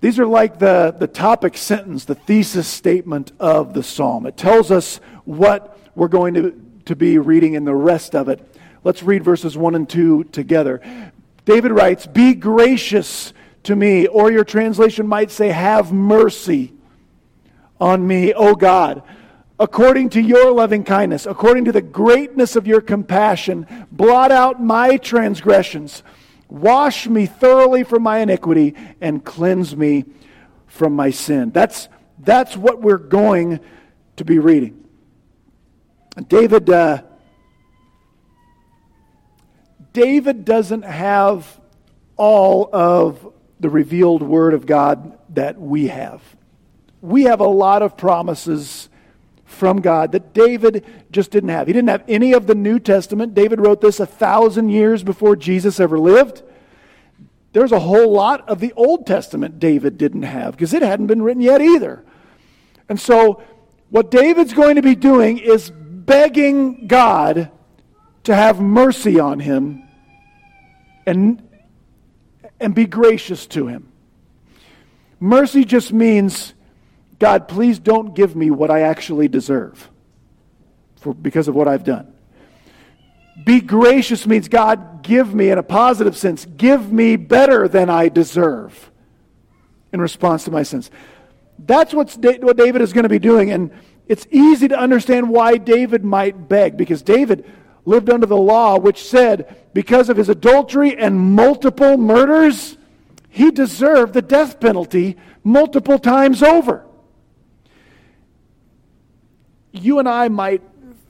these 0.00 0.18
are 0.18 0.26
like 0.26 0.58
the, 0.58 0.94
the 0.96 1.08
topic 1.08 1.56
sentence, 1.56 2.04
the 2.04 2.14
thesis 2.14 2.68
statement 2.68 3.32
of 3.40 3.74
the 3.74 3.82
psalm. 3.82 4.24
It 4.26 4.36
tells 4.36 4.70
us 4.70 5.00
what 5.24 5.78
we're 5.94 6.08
going 6.08 6.34
to, 6.34 6.62
to 6.86 6.96
be 6.96 7.18
reading 7.18 7.54
in 7.54 7.64
the 7.64 7.74
rest 7.74 8.14
of 8.14 8.28
it. 8.28 8.40
Let's 8.82 9.02
read 9.02 9.24
verses 9.24 9.56
1 9.56 9.74
and 9.74 9.88
2 9.88 10.24
together. 10.24 10.80
David 11.44 11.72
writes, 11.72 12.06
Be 12.06 12.34
gracious 12.34 13.32
to 13.64 13.76
me. 13.76 14.06
Or 14.06 14.30
your 14.30 14.44
translation 14.44 15.06
might 15.06 15.30
say, 15.30 15.48
Have 15.48 15.92
mercy 15.92 16.72
on 17.80 18.06
me, 18.06 18.32
O 18.34 18.54
God. 18.54 19.02
According 19.58 20.10
to 20.10 20.22
your 20.22 20.52
loving 20.52 20.84
kindness, 20.84 21.26
according 21.26 21.66
to 21.66 21.72
the 21.72 21.82
greatness 21.82 22.56
of 22.56 22.66
your 22.66 22.80
compassion, 22.80 23.66
blot 23.92 24.32
out 24.32 24.62
my 24.62 24.96
transgressions. 24.96 26.02
Wash 26.48 27.06
me 27.06 27.26
thoroughly 27.26 27.84
from 27.84 28.02
my 28.02 28.18
iniquity 28.18 28.74
and 29.00 29.24
cleanse 29.24 29.76
me 29.76 30.06
from 30.66 30.94
my 30.94 31.10
sin. 31.10 31.50
That's, 31.50 31.88
that's 32.18 32.56
what 32.56 32.80
we're 32.80 32.96
going 32.96 33.60
to 34.16 34.24
be 34.24 34.38
reading. 34.38 34.82
David, 36.28 36.68
uh, 36.70 37.02
David 39.92 40.44
doesn't 40.44 40.82
have 40.82 41.60
all 42.16 42.68
of 42.72 43.32
the 43.60 43.70
revealed 43.70 44.22
word 44.22 44.54
of 44.54 44.66
God 44.66 45.18
that 45.30 45.60
we 45.60 45.88
have. 45.88 46.22
We 47.00 47.24
have 47.24 47.40
a 47.40 47.48
lot 47.48 47.82
of 47.82 47.96
promises 47.96 48.88
from 49.44 49.80
God 49.80 50.12
that 50.12 50.32
David 50.32 50.84
just 51.10 51.30
didn't 51.30 51.50
have. 51.50 51.66
He 51.66 51.72
didn't 51.72 51.88
have 51.88 52.04
any 52.08 52.32
of 52.32 52.46
the 52.46 52.54
New 52.54 52.78
Testament. 52.78 53.34
David 53.34 53.60
wrote 53.60 53.80
this 53.80 54.00
a 54.00 54.06
thousand 54.06 54.70
years 54.70 55.02
before 55.02 55.36
Jesus 55.36 55.80
ever 55.80 55.98
lived. 55.98 56.42
There's 57.52 57.72
a 57.72 57.80
whole 57.80 58.12
lot 58.12 58.48
of 58.48 58.60
the 58.60 58.72
Old 58.74 59.06
Testament 59.06 59.58
David 59.58 59.98
didn't 59.98 60.22
have 60.22 60.52
because 60.52 60.72
it 60.72 60.82
hadn't 60.82 61.08
been 61.08 61.22
written 61.22 61.42
yet 61.42 61.60
either. 61.60 62.04
And 62.88 62.98
so, 62.98 63.42
what 63.90 64.10
David's 64.10 64.54
going 64.54 64.76
to 64.76 64.82
be 64.82 64.94
doing 64.94 65.38
is 65.38 65.70
begging 65.70 66.86
God 66.86 67.50
to 68.24 68.34
have 68.34 68.60
mercy 68.60 69.18
on 69.18 69.40
him 69.40 69.82
and, 71.06 71.42
and 72.60 72.74
be 72.74 72.86
gracious 72.86 73.46
to 73.48 73.66
him. 73.66 73.90
Mercy 75.18 75.64
just 75.64 75.92
means 75.92 76.54
God, 77.18 77.48
please 77.48 77.78
don't 77.78 78.14
give 78.14 78.34
me 78.34 78.50
what 78.50 78.70
I 78.70 78.80
actually 78.80 79.28
deserve 79.28 79.90
for, 80.96 81.14
because 81.14 81.48
of 81.48 81.54
what 81.54 81.68
I've 81.68 81.84
done. 81.84 82.12
Be 83.44 83.60
gracious 83.60 84.26
means, 84.26 84.48
God, 84.48 85.02
give 85.02 85.34
me, 85.34 85.50
in 85.50 85.58
a 85.58 85.62
positive 85.62 86.16
sense, 86.16 86.44
give 86.44 86.92
me 86.92 87.16
better 87.16 87.68
than 87.68 87.90
I 87.90 88.08
deserve 88.08 88.90
in 89.92 90.00
response 90.00 90.44
to 90.44 90.50
my 90.50 90.62
sins. 90.62 90.90
That's 91.58 91.92
what's, 91.92 92.16
what 92.16 92.56
David 92.56 92.80
is 92.80 92.92
going 92.92 93.02
to 93.02 93.10
be 93.10 93.18
doing. 93.18 93.50
And 93.50 93.70
it's 94.08 94.26
easy 94.30 94.68
to 94.68 94.78
understand 94.78 95.28
why 95.28 95.56
David 95.58 96.04
might 96.04 96.48
beg, 96.48 96.76
because 96.76 97.02
David 97.02 97.44
lived 97.84 98.10
under 98.10 98.26
the 98.26 98.36
law 98.36 98.78
which 98.78 99.02
said, 99.02 99.56
because 99.72 100.08
of 100.08 100.16
his 100.16 100.28
adultery 100.28 100.96
and 100.96 101.18
multiple 101.18 101.96
murders, 101.96 102.76
he 103.28 103.50
deserved 103.50 104.12
the 104.12 104.22
death 104.22 104.60
penalty 104.60 105.16
multiple 105.42 105.98
times 105.98 106.42
over 106.42 106.84
you 109.72 109.98
and 109.98 110.08
I 110.08 110.28
might 110.28 110.62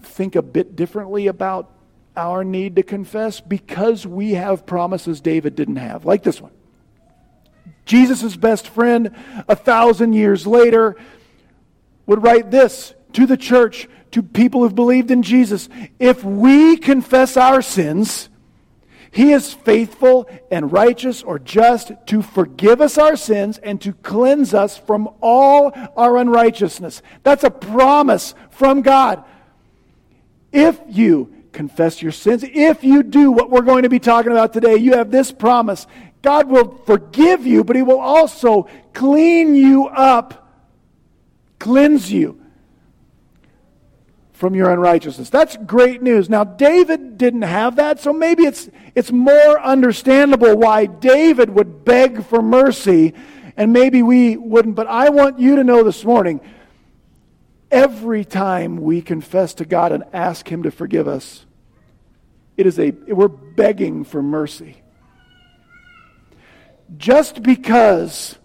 think 0.02 0.36
a 0.36 0.42
bit 0.42 0.76
differently 0.76 1.26
about 1.26 1.70
our 2.16 2.44
need 2.44 2.76
to 2.76 2.82
confess 2.82 3.40
because 3.40 4.06
we 4.06 4.32
have 4.32 4.66
promises 4.66 5.20
David 5.20 5.54
didn't 5.54 5.76
have, 5.76 6.04
like 6.04 6.22
this 6.22 6.40
one. 6.40 6.52
Jesus' 7.86 8.36
best 8.36 8.68
friend, 8.68 9.14
a 9.48 9.56
thousand 9.56 10.12
years 10.12 10.46
later, 10.46 10.96
would 12.06 12.22
write 12.22 12.50
this 12.50 12.94
to 13.14 13.26
the 13.26 13.36
church, 13.36 13.88
to 14.12 14.22
people 14.22 14.62
who've 14.62 14.74
believed 14.74 15.10
in 15.10 15.22
Jesus. 15.22 15.68
If 15.98 16.24
we 16.24 16.76
confess 16.76 17.36
our 17.36 17.62
sins, 17.62 18.28
he 19.12 19.32
is 19.32 19.52
faithful 19.52 20.28
and 20.50 20.72
righteous 20.72 21.22
or 21.22 21.38
just 21.38 21.92
to 22.06 22.22
forgive 22.22 22.80
us 22.80 22.96
our 22.96 23.16
sins 23.16 23.58
and 23.58 23.80
to 23.80 23.92
cleanse 23.92 24.54
us 24.54 24.78
from 24.78 25.08
all 25.20 25.72
our 25.96 26.16
unrighteousness. 26.16 27.02
That's 27.22 27.44
a 27.44 27.50
promise 27.50 28.34
from 28.50 28.82
God. 28.82 29.24
If 30.52 30.80
you 30.88 31.34
confess 31.52 32.00
your 32.00 32.12
sins, 32.12 32.44
if 32.44 32.84
you 32.84 33.02
do 33.02 33.32
what 33.32 33.50
we're 33.50 33.62
going 33.62 33.82
to 33.82 33.88
be 33.88 33.98
talking 33.98 34.30
about 34.30 34.52
today, 34.52 34.76
you 34.76 34.92
have 34.92 35.10
this 35.10 35.32
promise. 35.32 35.86
God 36.22 36.48
will 36.48 36.76
forgive 36.86 37.46
you, 37.46 37.64
but 37.64 37.76
He 37.76 37.82
will 37.82 38.00
also 38.00 38.68
clean 38.92 39.54
you 39.54 39.86
up, 39.86 40.52
cleanse 41.58 42.12
you 42.12 42.39
from 44.40 44.54
your 44.54 44.70
unrighteousness. 44.70 45.28
That's 45.28 45.58
great 45.58 46.02
news. 46.02 46.30
Now, 46.30 46.44
David 46.44 47.18
didn't 47.18 47.42
have 47.42 47.76
that, 47.76 48.00
so 48.00 48.10
maybe 48.10 48.44
it's, 48.44 48.70
it's 48.94 49.12
more 49.12 49.60
understandable 49.60 50.56
why 50.56 50.86
David 50.86 51.50
would 51.50 51.84
beg 51.84 52.24
for 52.24 52.40
mercy, 52.40 53.12
and 53.58 53.70
maybe 53.70 54.02
we 54.02 54.38
wouldn't. 54.38 54.76
But 54.76 54.86
I 54.86 55.10
want 55.10 55.38
you 55.38 55.56
to 55.56 55.62
know 55.62 55.84
this 55.84 56.02
morning 56.06 56.40
every 57.70 58.24
time 58.24 58.78
we 58.78 59.02
confess 59.02 59.52
to 59.54 59.66
God 59.66 59.92
and 59.92 60.04
ask 60.14 60.50
Him 60.50 60.62
to 60.62 60.70
forgive 60.70 61.06
us, 61.06 61.44
it 62.56 62.64
is 62.64 62.78
a, 62.78 62.92
we're 62.92 63.28
begging 63.28 64.04
for 64.04 64.22
mercy. 64.22 64.80
Just 66.96 67.42
because 67.42 68.38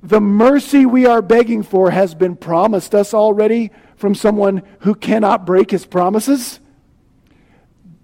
the 0.00 0.20
mercy 0.20 0.86
we 0.86 1.06
are 1.06 1.22
begging 1.22 1.64
for 1.64 1.90
has 1.90 2.14
been 2.14 2.36
promised 2.36 2.94
us 2.94 3.14
already 3.14 3.72
from 3.96 4.14
someone 4.14 4.62
who 4.80 4.94
cannot 4.94 5.46
break 5.46 5.70
his 5.70 5.86
promises 5.86 6.60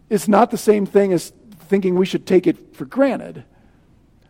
is 0.09 0.29
not 0.29 0.51
the 0.51 0.59
same 0.59 0.87
thing 0.87 1.13
as 1.13 1.33
thinking 1.69 1.95
we 1.95 2.07
should 2.07 2.27
take 2.27 2.47
it 2.47 2.75
for 2.75 2.85
granted. 2.85 3.45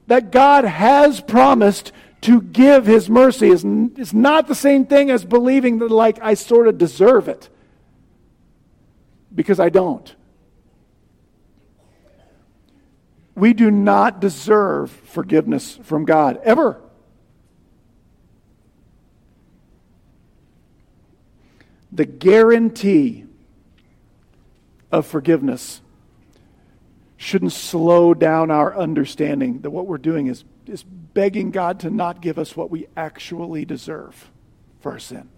That 0.06 0.30
God 0.30 0.64
has 0.64 1.20
promised 1.20 1.92
to 2.22 2.42
give 2.42 2.84
his 2.84 3.08
mercy 3.08 3.48
is, 3.48 3.64
is 3.96 4.12
not 4.12 4.46
the 4.46 4.54
same 4.54 4.84
thing 4.84 5.10
as 5.10 5.24
believing 5.24 5.78
that, 5.78 5.90
like, 5.90 6.18
I 6.20 6.34
sort 6.34 6.68
of 6.68 6.76
deserve 6.76 7.28
it. 7.28 7.48
Because 9.34 9.58
I 9.58 9.70
don't. 9.70 10.14
We 13.34 13.54
do 13.54 13.70
not 13.70 14.20
deserve 14.20 14.90
forgiveness 14.90 15.78
from 15.82 16.04
God, 16.04 16.40
ever. 16.44 16.80
The 21.92 22.04
guarantee 22.04 23.24
of 24.92 25.06
forgiveness 25.06 25.80
shouldn't 27.16 27.52
slow 27.52 28.14
down 28.14 28.50
our 28.50 28.76
understanding 28.76 29.60
that 29.60 29.70
what 29.70 29.86
we're 29.86 29.98
doing 29.98 30.26
is, 30.26 30.44
is 30.66 30.82
begging 30.82 31.50
God 31.50 31.80
to 31.80 31.90
not 31.90 32.22
give 32.22 32.38
us 32.38 32.56
what 32.56 32.70
we 32.70 32.86
actually 32.96 33.64
deserve 33.64 34.30
for 34.80 34.92
our 34.92 34.98
sin. 34.98 35.28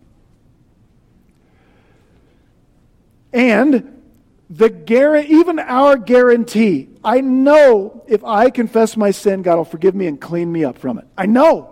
And 3.32 4.00
the 4.48 4.68
guarantee, 4.68 5.34
even 5.34 5.58
our 5.58 5.96
guarantee, 5.96 6.90
I 7.02 7.20
know 7.20 8.04
if 8.06 8.22
I 8.22 8.50
confess 8.50 8.96
my 8.96 9.10
sin, 9.10 9.42
God 9.42 9.56
will 9.56 9.64
forgive 9.64 9.94
me 9.94 10.06
and 10.06 10.20
clean 10.20 10.52
me 10.52 10.64
up 10.64 10.78
from 10.78 10.98
it. 10.98 11.06
I 11.16 11.26
know 11.26 11.71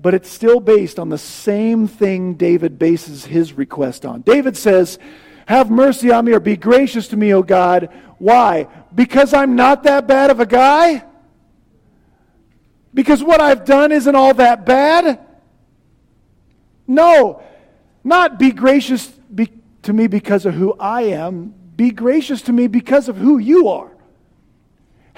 but 0.00 0.14
it's 0.14 0.30
still 0.30 0.60
based 0.60 0.98
on 0.98 1.10
the 1.10 1.18
same 1.18 1.86
thing 1.86 2.34
David 2.34 2.78
bases 2.78 3.26
his 3.26 3.52
request 3.52 4.06
on. 4.06 4.22
David 4.22 4.56
says, 4.56 4.98
Have 5.46 5.70
mercy 5.70 6.10
on 6.10 6.24
me 6.24 6.32
or 6.32 6.40
be 6.40 6.56
gracious 6.56 7.08
to 7.08 7.16
me, 7.16 7.34
O 7.34 7.42
God. 7.42 7.90
Why? 8.18 8.66
Because 8.94 9.34
I'm 9.34 9.56
not 9.56 9.82
that 9.82 10.06
bad 10.06 10.30
of 10.30 10.40
a 10.40 10.46
guy? 10.46 11.04
Because 12.94 13.22
what 13.22 13.40
I've 13.40 13.64
done 13.64 13.92
isn't 13.92 14.14
all 14.14 14.34
that 14.34 14.64
bad? 14.64 15.20
No, 16.86 17.42
not 18.02 18.38
be 18.38 18.50
gracious 18.50 19.12
to 19.82 19.92
me 19.92 20.06
because 20.06 20.46
of 20.46 20.54
who 20.54 20.74
I 20.78 21.02
am. 21.02 21.54
Be 21.76 21.90
gracious 21.90 22.42
to 22.42 22.52
me 22.52 22.66
because 22.66 23.08
of 23.08 23.16
who 23.16 23.38
you 23.38 23.68
are. 23.68 23.90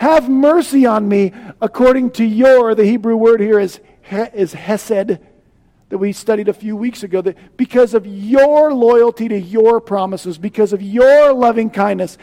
Have 0.03 0.29
mercy 0.29 0.85
on 0.85 1.09
me 1.09 1.33
according 1.61 2.11
to 2.15 2.25
your, 2.25 2.75
the 2.75 2.85
Hebrew 2.85 3.15
word 3.15 3.39
here 3.41 3.61
is 3.61 3.79
is 4.35 4.53
Hesed 4.53 5.21
that 5.91 5.99
we 5.99 6.13
studied 6.13 6.49
a 6.49 6.53
few 6.53 6.75
weeks 6.75 7.05
ago. 7.05 7.23
That 7.23 7.57
because 7.57 7.95
of 7.95 8.05
your 8.05 8.75
loyalty 8.75 9.29
to 9.29 9.39
your 9.39 9.81
promises, 9.81 10.39
because 10.39 10.73
of 10.73 10.83
your 10.83 11.33
loving 11.33 11.71
kindness, 11.71 12.19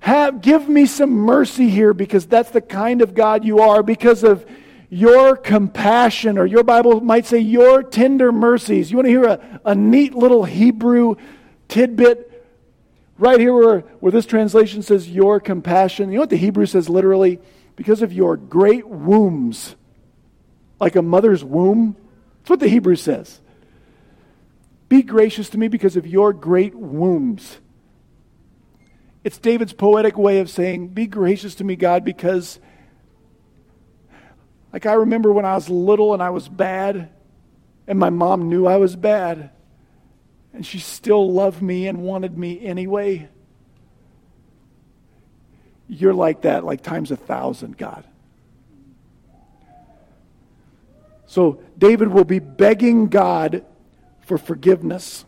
have, 0.00 0.42
give 0.42 0.68
me 0.68 0.84
some 0.84 1.12
mercy 1.12 1.70
here 1.70 1.94
because 1.94 2.26
that's 2.26 2.50
the 2.50 2.60
kind 2.60 3.00
of 3.00 3.14
God 3.14 3.46
you 3.46 3.60
are. 3.60 3.82
Because 3.82 4.22
of 4.22 4.44
your 4.90 5.38
compassion, 5.38 6.36
or 6.36 6.44
your 6.44 6.64
Bible 6.64 7.00
might 7.00 7.24
say 7.24 7.38
your 7.38 7.82
tender 7.82 8.30
mercies. 8.30 8.90
You 8.90 8.98
want 8.98 9.06
to 9.06 9.10
hear 9.10 9.24
a, 9.24 9.60
a 9.64 9.74
neat 9.74 10.14
little 10.14 10.44
Hebrew 10.44 11.14
tidbit? 11.66 12.29
Right 13.20 13.38
here, 13.38 13.52
where, 13.52 13.80
where 14.00 14.10
this 14.10 14.24
translation 14.24 14.80
says 14.80 15.06
your 15.06 15.40
compassion. 15.40 16.08
You 16.08 16.14
know 16.14 16.22
what 16.22 16.30
the 16.30 16.36
Hebrew 16.36 16.64
says 16.64 16.88
literally? 16.88 17.38
Because 17.76 18.00
of 18.00 18.14
your 18.14 18.38
great 18.38 18.88
wombs 18.88 19.76
like 20.80 20.96
a 20.96 21.02
mother's 21.02 21.44
womb. 21.44 21.96
That's 22.38 22.48
what 22.48 22.60
the 22.60 22.68
Hebrew 22.68 22.96
says. 22.96 23.42
Be 24.88 25.02
gracious 25.02 25.50
to 25.50 25.58
me 25.58 25.68
because 25.68 25.96
of 25.96 26.06
your 26.06 26.32
great 26.32 26.74
wombs. 26.74 27.58
It's 29.22 29.36
David's 29.36 29.74
poetic 29.74 30.16
way 30.16 30.38
of 30.38 30.48
saying, 30.48 30.88
Be 30.88 31.06
gracious 31.06 31.54
to 31.56 31.64
me, 31.64 31.76
God, 31.76 32.06
because, 32.06 32.58
like, 34.72 34.86
I 34.86 34.94
remember 34.94 35.30
when 35.30 35.44
I 35.44 35.56
was 35.56 35.68
little 35.68 36.14
and 36.14 36.22
I 36.22 36.30
was 36.30 36.48
bad, 36.48 37.10
and 37.86 37.98
my 37.98 38.08
mom 38.08 38.48
knew 38.48 38.66
I 38.66 38.78
was 38.78 38.96
bad, 38.96 39.50
and 40.52 40.64
she 40.64 40.78
still 40.78 41.32
loved 41.32 41.62
me 41.62 41.86
and 41.86 41.98
wanted 42.02 42.36
me 42.36 42.64
anyway. 42.64 43.28
you're 45.88 46.14
like 46.14 46.42
that, 46.42 46.64
like 46.64 46.82
times 46.82 47.10
a 47.10 47.16
thousand, 47.16 47.76
God. 47.76 48.04
So 51.26 51.62
David 51.78 52.08
will 52.08 52.24
be 52.24 52.38
begging 52.38 53.08
God 53.08 53.64
for 54.22 54.38
forgiveness 54.38 55.24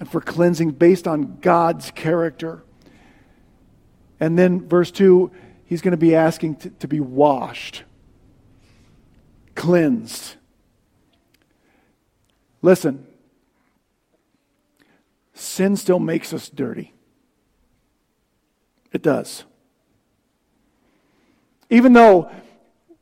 and 0.00 0.10
for 0.10 0.20
cleansing 0.20 0.72
based 0.72 1.06
on 1.06 1.38
God's 1.40 1.90
character. 1.90 2.62
And 4.20 4.38
then, 4.38 4.66
verse 4.66 4.90
2, 4.90 5.30
he's 5.64 5.82
going 5.82 5.92
to 5.92 5.98
be 5.98 6.14
asking 6.14 6.56
to, 6.56 6.70
to 6.70 6.88
be 6.88 7.00
washed, 7.00 7.84
cleansed. 9.54 10.36
Listen, 12.62 13.06
sin 15.36 15.76
still 15.76 15.98
makes 15.98 16.32
us 16.32 16.48
dirty. 16.48 16.92
It 18.92 19.02
does. 19.02 19.44
Even 21.68 21.92
though 21.92 22.30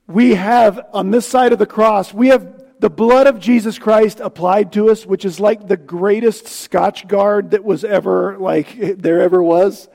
we 0.06 0.34
have 0.34 0.80
on 0.92 1.10
this 1.10 1.26
side 1.26 1.52
of 1.52 1.58
the 1.58 1.66
cross, 1.66 2.12
we 2.12 2.28
have 2.28 2.80
the 2.80 2.90
blood 2.90 3.26
of 3.26 3.38
Jesus 3.38 3.78
Christ 3.78 4.20
applied 4.20 4.72
to 4.72 4.90
us, 4.90 5.06
which 5.06 5.24
is 5.24 5.38
like 5.38 5.68
the 5.68 5.76
greatest 5.76 6.46
Scotchgard 6.46 7.50
that 7.50 7.64
was 7.64 7.84
ever, 7.84 8.36
like, 8.38 8.76
there 8.98 9.20
ever 9.20 9.42
was. 9.42 9.88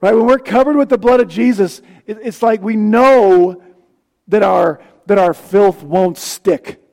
Right? 0.00 0.14
When 0.14 0.26
we're 0.26 0.38
covered 0.38 0.76
with 0.76 0.90
the 0.90 0.98
blood 0.98 1.20
of 1.20 1.28
Jesus, 1.28 1.80
it's 2.06 2.42
like 2.42 2.62
we 2.62 2.76
know 2.76 3.62
that 4.28 4.42
our, 4.42 4.82
that 5.06 5.18
our 5.18 5.32
filth 5.32 5.82
won't 5.82 6.18
stick. 6.18 6.83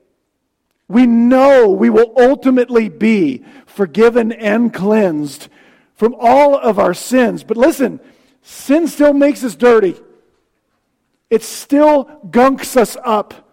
We 0.92 1.06
know 1.06 1.70
we 1.70 1.88
will 1.88 2.12
ultimately 2.18 2.90
be 2.90 3.42
forgiven 3.64 4.30
and 4.30 4.74
cleansed 4.74 5.48
from 5.94 6.14
all 6.20 6.54
of 6.54 6.78
our 6.78 6.92
sins. 6.92 7.42
But 7.42 7.56
listen, 7.56 7.98
sin 8.42 8.86
still 8.88 9.14
makes 9.14 9.42
us 9.42 9.54
dirty. 9.54 9.98
It 11.30 11.42
still 11.42 12.04
gunks 12.28 12.76
us 12.76 12.98
up 13.02 13.48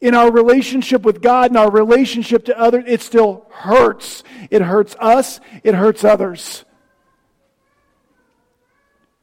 in 0.00 0.16
our 0.16 0.32
relationship 0.32 1.02
with 1.02 1.22
God 1.22 1.52
and 1.52 1.56
our 1.56 1.70
relationship 1.70 2.46
to 2.46 2.58
others. 2.58 2.82
It 2.88 3.02
still 3.02 3.46
hurts. 3.50 4.24
It 4.50 4.60
hurts 4.60 4.96
us, 4.98 5.38
it 5.62 5.76
hurts 5.76 6.02
others. 6.02 6.64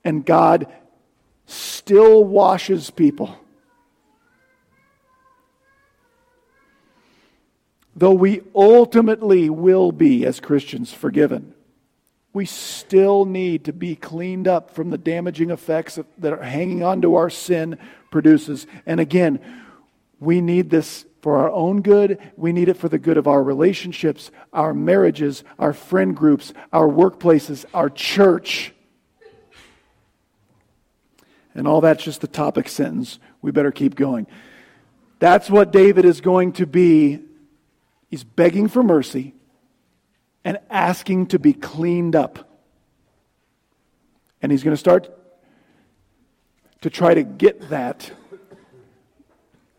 And 0.05 0.25
God 0.25 0.67
still 1.47 2.23
washes 2.23 2.91
people. 2.91 3.37
Though 7.97 8.13
we 8.13 8.41
ultimately 8.53 9.49
will 9.49 9.91
be, 9.91 10.23
as 10.23 10.39
Christians, 10.39 10.93
forgiven, 10.93 11.55
we 12.31 12.45
still 12.45 13.25
need 13.25 13.65
to 13.65 13.73
be 13.73 13.95
cleaned 13.95 14.47
up 14.47 14.69
from 14.69 14.91
the 14.91 14.99
damaging 14.99 15.49
effects 15.49 15.97
that 16.19 16.31
are 16.31 16.43
hanging 16.43 16.83
on 16.83 17.01
to 17.01 17.15
our 17.15 17.31
sin 17.31 17.79
produces. 18.11 18.67
And 18.85 18.99
again, 18.99 19.39
we 20.19 20.41
need 20.41 20.69
this 20.69 21.07
for 21.23 21.37
our 21.37 21.49
own 21.49 21.81
good. 21.81 22.19
We 22.35 22.53
need 22.53 22.69
it 22.69 22.77
for 22.77 22.87
the 22.87 22.99
good 22.99 23.17
of 23.17 23.27
our 23.27 23.41
relationships, 23.41 24.29
our 24.53 24.75
marriages, 24.75 25.43
our 25.57 25.73
friend 25.73 26.15
groups, 26.15 26.53
our 26.71 26.87
workplaces, 26.87 27.65
our 27.73 27.89
church. 27.89 28.73
And 31.55 31.67
all 31.67 31.81
that's 31.81 32.03
just 32.03 32.21
the 32.21 32.27
topic 32.27 32.69
sentence. 32.69 33.17
We 33.41 33.49
better 33.49 33.71
keep 33.71 33.95
going. 33.95 34.27
That's 35.17 35.49
what 35.49 35.71
David 35.71 36.05
is 36.05 36.21
going 36.21 36.51
to 36.53 36.67
be. 36.67 37.23
He's 38.09 38.23
begging 38.23 38.67
for 38.67 38.83
mercy 38.83 39.35
and 40.43 40.59
asking 40.69 41.27
to 41.27 41.39
be 41.39 41.53
cleaned 41.53 42.15
up. 42.15 42.47
And 44.41 44.51
he's 44.51 44.63
going 44.63 44.73
to 44.73 44.79
start 44.79 45.09
to 46.81 46.89
try 46.89 47.13
to 47.13 47.23
get 47.23 47.69
that 47.69 48.11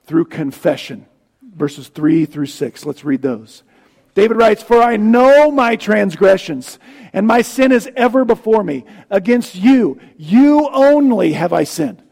through 0.04 0.26
confession. 0.26 1.06
Verses 1.42 1.88
3 1.88 2.26
through 2.26 2.46
6. 2.46 2.84
Let's 2.86 3.04
read 3.04 3.22
those. 3.22 3.62
David 4.14 4.36
writes, 4.36 4.62
For 4.62 4.82
I 4.82 4.96
know 4.96 5.50
my 5.50 5.76
transgressions, 5.76 6.78
and 7.12 7.26
my 7.26 7.40
sin 7.40 7.70
is 7.70 7.88
ever 7.94 8.24
before 8.24 8.64
me. 8.64 8.84
Against 9.10 9.54
you, 9.54 10.00
you 10.16 10.68
only 10.72 11.34
have 11.34 11.52
I 11.52 11.64
sinned, 11.64 12.02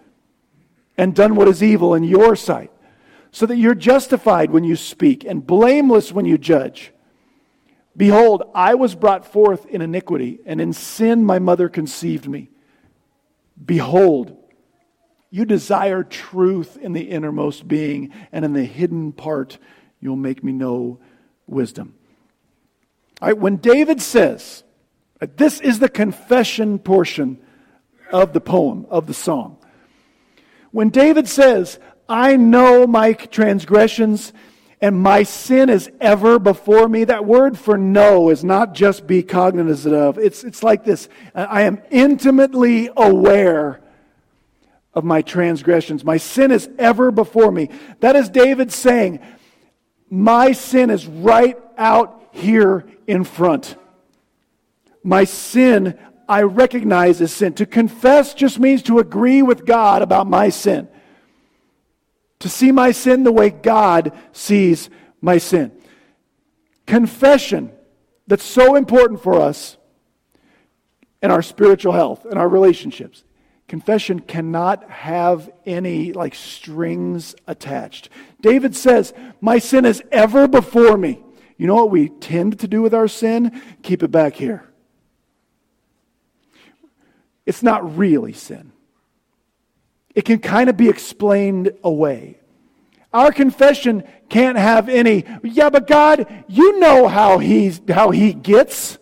and 0.96 1.14
done 1.14 1.35
what 1.35 1.48
is 1.48 1.62
evil 1.62 1.94
in 1.94 2.05
your 2.05 2.37
sight, 2.37 2.70
so 3.37 3.44
that 3.44 3.59
you're 3.59 3.75
justified 3.75 4.51
when 4.51 4.64
you 4.64 4.75
speak, 4.75 5.22
and 5.22 5.46
blameless 5.46 6.11
when 6.11 6.25
you 6.25 6.38
judge. 6.38 6.90
Behold, 7.94 8.42
I 8.55 8.77
was 8.77 8.94
brought 8.94 9.31
forth 9.31 9.66
in 9.66 9.83
iniquity, 9.83 10.40
and 10.46 10.59
in 10.59 10.72
sin 10.72 11.22
my 11.22 11.38
mother 11.38 11.68
conceived 11.68 12.27
me. 12.27 12.49
Behold, 13.62 14.35
you 15.29 15.44
desire 15.44 16.03
truth 16.03 16.79
in 16.79 16.94
the 16.94 17.11
innermost 17.11 17.68
being, 17.68 18.11
and 18.33 18.42
in 18.42 18.55
the 18.55 18.64
hidden 18.64 19.12
part 19.12 19.59
you'll 20.01 20.16
make 20.16 20.42
me 20.42 20.53
know 20.53 20.99
wisdom. 21.46 21.94
All 23.20 23.29
right, 23.29 23.37
when 23.37 23.57
David 23.57 24.01
says, 24.01 24.64
this 25.37 25.61
is 25.61 25.79
the 25.79 25.90
confession 25.90 26.79
portion 26.79 27.37
of 28.11 28.33
the 28.33 28.40
poem, 28.40 28.87
of 28.88 29.07
the 29.07 29.12
song. 29.12 29.59
When 30.70 30.88
David 30.88 31.29
says, 31.29 31.79
I 32.09 32.37
know 32.37 32.87
my 32.87 33.12
transgressions 33.12 34.33
and 34.81 35.01
my 35.01 35.23
sin 35.23 35.71
is 35.71 35.90
ever 36.01 36.38
before 36.38 36.88
me, 36.88 37.05
that 37.05 37.25
word 37.25 37.59
for 37.59 37.79
know 37.79 38.29
is 38.29 38.45
not 38.45 38.75
just 38.75 39.07
be 39.07 39.23
cognizant 39.23 39.95
of. 39.95 40.19
It's, 40.19 40.45
it's 40.45 40.62
like 40.62 40.85
this 40.85 41.09
I 41.35 41.62
am 41.62 41.81
intimately 41.90 42.90
aware 42.97 43.81
of 44.92 45.05
my 45.05 45.23
transgressions. 45.23 46.05
My 46.05 46.19
sin 46.19 46.51
is 46.51 46.69
ever 46.79 47.11
before 47.11 47.51
me. 47.51 47.71
That 48.01 48.16
is 48.16 48.29
David 48.29 48.71
saying, 48.71 49.21
My 50.11 50.53
sin 50.53 50.90
is 50.90 51.07
right 51.07 51.59
out 51.79 52.29
here 52.33 52.87
in 53.07 53.25
front. 53.25 53.77
My 55.03 55.25
sin, 55.25 55.99
I 56.29 56.42
recognize 56.42 57.21
as 57.23 57.33
sin. 57.33 57.55
To 57.55 57.66
confess 57.66 58.35
just 58.35 58.59
means 58.59 58.83
to 58.85 58.99
agree 58.99 59.40
with 59.42 59.64
God 59.64 60.03
about 60.03 60.27
my 60.27 60.51
sin. 60.51 60.88
To 62.40 62.49
see 62.49 62.72
my 62.72 62.90
sin 62.92 63.25
the 63.25 63.33
way 63.33 63.51
God 63.51 64.12
sees 64.33 64.90
my 65.20 65.38
sin. 65.38 65.72
Confession, 66.87 67.72
that's 68.27 68.44
so 68.44 68.77
important 68.77 69.22
for 69.22 69.40
us 69.40 69.77
in 71.22 71.31
our 71.31 71.42
spiritual 71.42 71.92
health 71.92 72.25
and 72.25 72.38
our 72.38 72.49
relationships. 72.49 73.25
Confession 73.68 74.20
cannot 74.20 74.88
have 74.88 75.51
any 75.64 76.12
like 76.12 76.35
strings 76.35 77.35
attached. 77.49 78.09
David 78.40 78.77
says, 78.77 79.12
My 79.40 79.59
sin 79.59 79.85
is 79.85 80.03
ever 80.12 80.46
before 80.46 80.96
me. 80.96 81.22
You 81.57 81.66
know 81.66 81.75
what 81.75 81.90
we 81.90 82.11
tend 82.11 82.61
to 82.61 82.68
do 82.68 82.83
with 82.83 82.94
our 82.94 83.09
sin? 83.09 83.61
Keep 83.83 84.03
it 84.03 84.11
back 84.11 84.35
here. 84.35 84.64
It's 87.44 87.62
not 87.62 87.96
really 87.96 88.33
sin, 88.33 88.72
it 90.16 90.24
can 90.24 90.38
kind 90.38 90.70
of 90.70 90.79
be 90.79 90.88
explained 90.88 91.72
away. 91.85 92.38
Our 93.12 93.31
confession 93.31 94.02
can't 94.31 94.57
have 94.57 94.88
any, 94.88 95.24
yeah, 95.44 95.68
but 95.68 95.87
God, 95.87 96.44
you 96.48 96.81
know 96.81 97.07
how, 97.07 97.38
he's, 97.38 97.81
how 97.88 98.11
he 98.11 98.33
gets. 98.33 98.98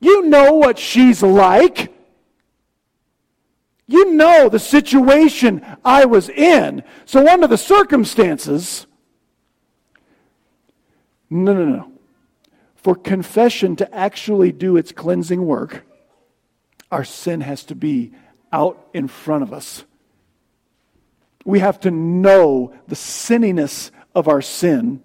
You 0.00 0.22
know 0.22 0.54
what 0.54 0.78
she's 0.78 1.22
like. 1.22 1.92
You 3.86 4.14
know 4.14 4.48
the 4.48 4.58
situation 4.58 5.64
I 5.84 6.06
was 6.06 6.30
in. 6.30 6.82
So, 7.04 7.28
under 7.28 7.46
the 7.46 7.58
circumstances, 7.58 8.86
no, 11.28 11.52
no, 11.52 11.64
no. 11.66 11.92
For 12.76 12.94
confession 12.94 13.76
to 13.76 13.94
actually 13.94 14.52
do 14.52 14.76
its 14.76 14.90
cleansing 14.90 15.44
work, 15.44 15.84
our 16.90 17.04
sin 17.04 17.42
has 17.42 17.62
to 17.64 17.74
be 17.74 18.12
out 18.52 18.88
in 18.92 19.08
front 19.08 19.42
of 19.42 19.52
us. 19.52 19.84
We 21.44 21.58
have 21.58 21.80
to 21.80 21.90
know 21.90 22.74
the 22.86 22.94
sinniness 22.94 23.90
of 24.14 24.28
our 24.28 24.42
sin 24.42 25.02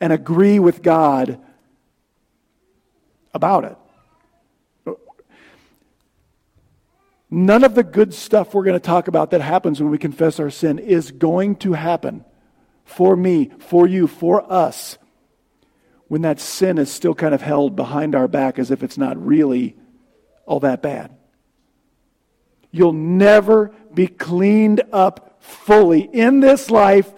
and 0.00 0.12
agree 0.12 0.58
with 0.58 0.82
God 0.82 1.40
about 3.32 3.64
it. 3.64 3.76
None 7.30 7.62
of 7.62 7.74
the 7.74 7.84
good 7.84 8.14
stuff 8.14 8.54
we're 8.54 8.64
going 8.64 8.72
to 8.72 8.80
talk 8.80 9.06
about 9.06 9.30
that 9.32 9.42
happens 9.42 9.80
when 9.80 9.90
we 9.90 9.98
confess 9.98 10.40
our 10.40 10.50
sin 10.50 10.78
is 10.78 11.10
going 11.10 11.56
to 11.56 11.74
happen 11.74 12.24
for 12.84 13.14
me, 13.14 13.50
for 13.58 13.86
you, 13.86 14.06
for 14.06 14.50
us, 14.50 14.96
when 16.06 16.22
that 16.22 16.40
sin 16.40 16.78
is 16.78 16.90
still 16.90 17.14
kind 17.14 17.34
of 17.34 17.42
held 17.42 17.76
behind 17.76 18.14
our 18.14 18.28
back 18.28 18.58
as 18.58 18.70
if 18.70 18.82
it's 18.82 18.96
not 18.96 19.22
really 19.22 19.76
all 20.46 20.60
that 20.60 20.80
bad. 20.80 21.17
You'll 22.70 22.92
never 22.92 23.72
be 23.92 24.06
cleaned 24.06 24.82
up 24.92 25.38
fully 25.40 26.02
in 26.02 26.40
this 26.40 26.70
life 26.70 27.12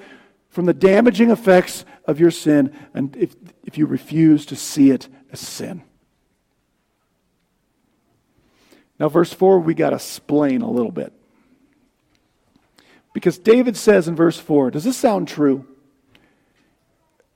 from 0.49 0.67
the 0.67 0.75
damaging 0.75 1.31
effects 1.31 1.85
of 2.05 2.21
your 2.21 2.31
sin 2.31 2.77
and 2.95 3.17
if, 3.17 3.35
if 3.65 3.79
you 3.79 3.87
refuse 3.87 4.47
to 4.47 4.57
see 4.57 4.91
it 4.91 5.09
as 5.33 5.41
sin. 5.41 5.83
Now, 8.99 9.09
verse 9.09 9.33
4, 9.33 9.61
we 9.61 9.75
got 9.75 9.91
to 9.91 9.97
explain 9.97 10.61
a 10.61 10.71
little 10.71 10.93
bit. 10.93 11.13
Because 13.15 13.39
David 13.39 13.77
says 13.77 14.07
in 14.07 14.15
verse 14.15 14.39
4, 14.39 14.71
does 14.71 14.85
this 14.85 14.97
sound 14.97 15.27
true? 15.27 15.67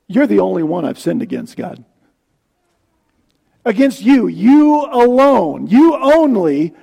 You're 0.07 0.27
the 0.27 0.41
only 0.41 0.63
one 0.63 0.85
I've 0.85 0.99
sinned 0.99 1.23
against, 1.23 1.57
God. 1.57 1.85
Against 3.65 4.03
you, 4.03 4.27
you 4.27 4.87
alone, 4.93 5.67
you 5.67 5.97
only, 5.97 6.75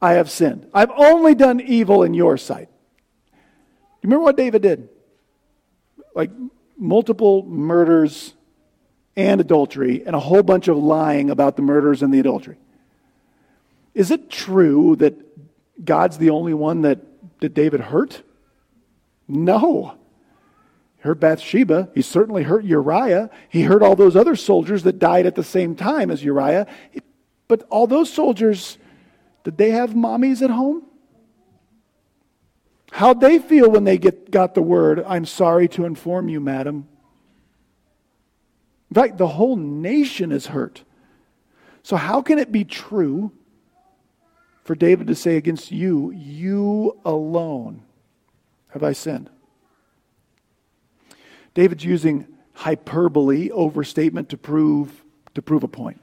I 0.00 0.12
have 0.12 0.30
sinned. 0.30 0.68
I've 0.72 0.90
only 0.96 1.34
done 1.34 1.60
evil 1.60 2.02
in 2.02 2.14
your 2.14 2.36
sight. 2.36 2.68
You 3.32 4.04
remember 4.04 4.24
what 4.24 4.36
David 4.36 4.62
did? 4.62 4.88
Like 6.14 6.30
multiple 6.76 7.44
murders 7.44 8.34
and 9.16 9.40
adultery, 9.40 10.04
and 10.06 10.14
a 10.14 10.20
whole 10.20 10.44
bunch 10.44 10.68
of 10.68 10.76
lying 10.76 11.28
about 11.28 11.56
the 11.56 11.62
murders 11.62 12.04
and 12.04 12.14
the 12.14 12.20
adultery. 12.20 12.56
Is 13.92 14.12
it 14.12 14.30
true 14.30 14.94
that 14.96 15.14
God's 15.84 16.18
the 16.18 16.30
only 16.30 16.54
one 16.54 16.82
that, 16.82 17.00
that 17.40 17.52
David 17.52 17.80
hurt? 17.80 18.22
No. 19.26 19.96
He 20.98 21.02
hurt 21.02 21.18
Bathsheba. 21.18 21.88
He 21.96 22.02
certainly 22.02 22.44
hurt 22.44 22.64
Uriah. 22.64 23.30
He 23.48 23.62
hurt 23.62 23.82
all 23.82 23.96
those 23.96 24.14
other 24.14 24.36
soldiers 24.36 24.84
that 24.84 25.00
died 25.00 25.26
at 25.26 25.34
the 25.34 25.42
same 25.42 25.74
time 25.74 26.12
as 26.12 26.22
Uriah. 26.22 26.68
But 27.48 27.66
all 27.70 27.88
those 27.88 28.12
soldiers, 28.12 28.78
did 29.48 29.56
they 29.56 29.70
have 29.70 29.94
mommies 29.94 30.42
at 30.42 30.50
home? 30.50 30.82
How'd 32.92 33.22
they 33.22 33.38
feel 33.38 33.70
when 33.70 33.84
they 33.84 33.96
get, 33.96 34.30
got 34.30 34.54
the 34.54 34.60
word, 34.60 35.02
I'm 35.06 35.24
sorry 35.24 35.68
to 35.68 35.86
inform 35.86 36.28
you, 36.28 36.38
madam? 36.38 36.86
In 38.90 38.94
fact, 38.94 39.16
the 39.16 39.26
whole 39.26 39.56
nation 39.56 40.32
is 40.32 40.48
hurt. 40.48 40.84
So, 41.82 41.96
how 41.96 42.20
can 42.20 42.38
it 42.38 42.52
be 42.52 42.62
true 42.62 43.32
for 44.64 44.74
David 44.74 45.06
to 45.06 45.14
say 45.14 45.38
against 45.38 45.72
you, 45.72 46.10
you 46.10 46.98
alone 47.06 47.84
have 48.68 48.82
I 48.82 48.92
sinned? 48.92 49.30
David's 51.54 51.86
using 51.86 52.28
hyperbole, 52.52 53.50
overstatement 53.50 54.28
to 54.28 54.36
prove, 54.36 55.04
to 55.34 55.40
prove 55.40 55.62
a 55.62 55.68
point. 55.68 56.02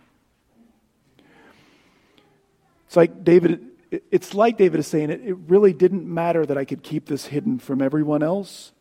It's 2.87 2.95
like 2.95 3.23
David, 3.23 3.65
it's 4.11 4.33
like 4.33 4.57
David 4.57 4.79
is 4.79 4.87
saying 4.87 5.09
it, 5.09 5.21
it 5.23 5.37
really 5.47 5.73
didn't 5.73 6.05
matter 6.05 6.45
that 6.45 6.57
I 6.57 6.65
could 6.65 6.83
keep 6.83 7.07
this 7.07 7.25
hidden 7.25 7.59
from 7.59 7.81
everyone 7.81 8.23
else. 8.23 8.71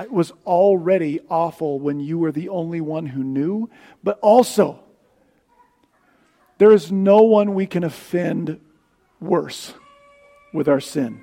It 0.00 0.10
was 0.10 0.32
already 0.44 1.20
awful 1.30 1.78
when 1.78 2.00
you 2.00 2.18
were 2.18 2.32
the 2.32 2.48
only 2.48 2.80
one 2.80 3.06
who 3.06 3.22
knew, 3.22 3.70
but 4.02 4.18
also, 4.20 4.80
there 6.58 6.72
is 6.72 6.90
no 6.90 7.22
one 7.22 7.54
we 7.54 7.66
can 7.66 7.84
offend 7.84 8.60
worse 9.20 9.74
with 10.52 10.68
our 10.68 10.80
sin 10.80 11.22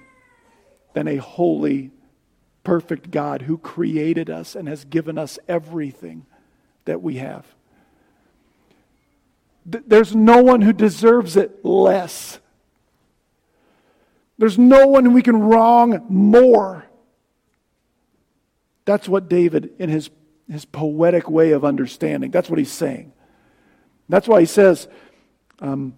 than 0.94 1.08
a 1.08 1.18
holy, 1.18 1.92
perfect 2.64 3.12
God 3.12 3.44
who 3.44 3.58
created 3.58 4.30
us 4.30 4.56
and 4.56 4.68
has 4.68 4.86
given 4.86 5.18
us 5.18 5.40
everything 5.48 6.26
that 6.86 7.02
we 7.02 7.16
have. 7.16 7.46
There's 9.66 10.16
no 10.16 10.42
one 10.42 10.62
who 10.62 10.74
deserves 10.74 11.38
it 11.38 11.64
less. 11.64 12.40
There's 14.38 14.58
no 14.58 14.88
one 14.88 15.14
we 15.14 15.22
can 15.22 15.40
wrong 15.40 16.04
more. 16.10 16.86
That's 18.86 19.08
what 19.08 19.30
David, 19.30 19.72
in 19.78 19.90
his, 19.90 20.10
his 20.50 20.66
poetic 20.66 21.30
way 21.30 21.52
of 21.52 21.64
understanding, 21.64 22.32
that's 22.32 22.50
what 22.50 22.58
he's 22.58 22.72
saying. 22.72 23.14
That's 24.10 24.28
why 24.28 24.40
he 24.40 24.46
says, 24.48 24.88
um, 25.60 25.94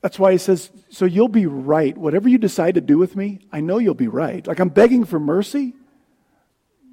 That's 0.00 0.18
why 0.18 0.32
he 0.32 0.38
says, 0.38 0.70
So 0.88 1.04
you'll 1.04 1.28
be 1.28 1.46
right. 1.46 1.96
Whatever 1.96 2.28
you 2.28 2.38
decide 2.38 2.74
to 2.76 2.80
do 2.80 2.96
with 2.96 3.16
me, 3.16 3.40
I 3.52 3.60
know 3.60 3.78
you'll 3.78 3.94
be 3.94 4.08
right. 4.08 4.46
Like 4.46 4.58
I'm 4.58 4.70
begging 4.70 5.04
for 5.04 5.20
mercy, 5.20 5.74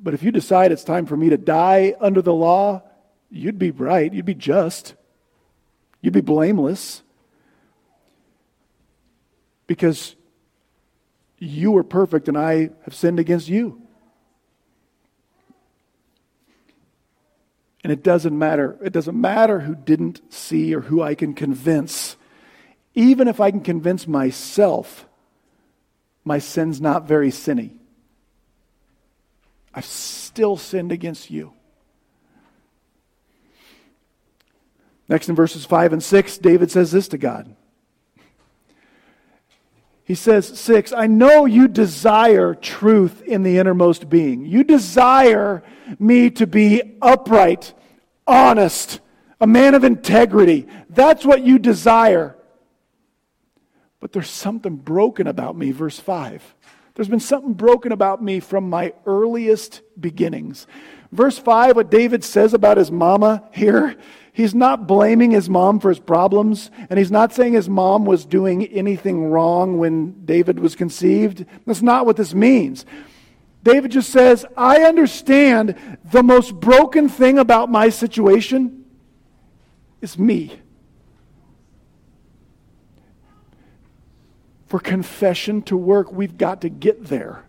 but 0.01 0.13
if 0.13 0.23
you 0.23 0.31
decide 0.31 0.71
it's 0.71 0.83
time 0.83 1.05
for 1.05 1.17
me 1.17 1.29
to 1.29 1.37
die 1.37 1.95
under 1.99 2.21
the 2.21 2.33
law, 2.33 2.83
you'd 3.29 3.59
be 3.59 3.71
right. 3.71 4.13
You'd 4.13 4.25
be 4.25 4.35
just. 4.35 4.95
You'd 6.01 6.13
be 6.13 6.21
blameless. 6.21 7.01
Because 9.65 10.15
you 11.39 11.75
are 11.77 11.83
perfect 11.83 12.27
and 12.27 12.37
I 12.37 12.69
have 12.83 12.95
sinned 12.95 13.19
against 13.19 13.49
you. 13.49 13.81
And 17.83 17.91
it 17.91 18.03
doesn't 18.03 18.37
matter. 18.37 18.77
It 18.83 18.93
doesn't 18.93 19.19
matter 19.19 19.61
who 19.61 19.75
didn't 19.75 20.21
see 20.33 20.73
or 20.75 20.81
who 20.81 21.01
I 21.01 21.15
can 21.15 21.33
convince 21.33 22.17
even 22.97 23.27
if 23.27 23.39
I 23.39 23.51
can 23.51 23.61
convince 23.61 24.07
myself 24.07 25.05
my 26.25 26.39
sin's 26.39 26.81
not 26.81 27.07
very 27.07 27.29
sinny, 27.29 27.76
I've 29.77 29.85
still 29.85 30.57
sinned 30.57 30.91
against 30.91 31.29
you. 31.29 31.53
Next 35.07 35.29
in 35.29 35.35
verses 35.35 35.65
5 35.65 35.93
and 35.93 36.01
6, 36.01 36.39
David 36.39 36.71
says 36.71 36.91
this 36.91 37.07
to 37.09 37.19
God. 37.19 37.55
He 40.03 40.15
says, 40.15 40.47
6, 40.47 40.93
I 40.93 41.05
know 41.05 41.45
you 41.45 41.67
desire 41.67 42.55
truth 42.55 43.21
in 43.21 43.43
the 43.43 43.59
innermost 43.59 44.09
being. 44.09 44.47
You 44.47 44.63
desire 44.63 45.61
me 45.99 46.31
to 46.31 46.47
be 46.47 46.97
upright, 46.99 47.75
honest, 48.25 48.99
a 49.39 49.45
man 49.45 49.75
of 49.75 49.83
integrity. 49.83 50.65
That's 50.89 51.23
what 51.23 51.43
you 51.43 51.59
desire. 51.59 52.35
But 53.99 54.11
there's 54.11 54.27
something 54.27 54.77
broken 54.77 55.27
about 55.27 55.55
me, 55.55 55.69
verse 55.69 55.99
5. 55.99 56.55
There's 56.97 57.07
been 57.07 57.19
something 57.19 57.53
broken 57.53 57.91
about 57.91 58.23
me 58.23 58.39
from 58.39 58.71
my 58.71 58.91
earliest 59.05 59.83
beginnings. 59.99 60.65
Verse 61.11 61.37
5, 61.37 61.75
what 61.75 61.91
David 61.91 62.23
says 62.23 62.55
about 62.55 62.77
his 62.77 62.91
mama 62.91 63.47
here, 63.53 63.95
he's 64.33 64.55
not 64.55 64.87
blaming 64.87 65.29
his 65.29 65.47
mom 65.47 65.79
for 65.79 65.89
his 65.89 65.99
problems, 65.99 66.71
and 66.89 66.97
he's 66.97 67.11
not 67.11 67.31
saying 67.31 67.53
his 67.53 67.69
mom 67.69 68.05
was 68.05 68.25
doing 68.25 68.65
anything 68.69 69.29
wrong 69.29 69.77
when 69.77 70.25
David 70.25 70.57
was 70.57 70.75
conceived. 70.75 71.45
That's 71.67 71.83
not 71.83 72.07
what 72.07 72.17
this 72.17 72.33
means. 72.33 72.83
David 73.61 73.91
just 73.91 74.09
says, 74.09 74.43
I 74.57 74.81
understand 74.81 75.75
the 76.03 76.23
most 76.23 76.59
broken 76.59 77.09
thing 77.09 77.37
about 77.37 77.69
my 77.69 77.89
situation 77.89 78.85
is 80.01 80.17
me. 80.17 80.59
For 84.67 84.79
confession 84.79 85.61
to 85.63 85.77
work, 85.77 86.11
we've 86.11 86.37
got 86.37 86.61
to 86.61 86.69
get 86.69 87.05
there. 87.05 87.43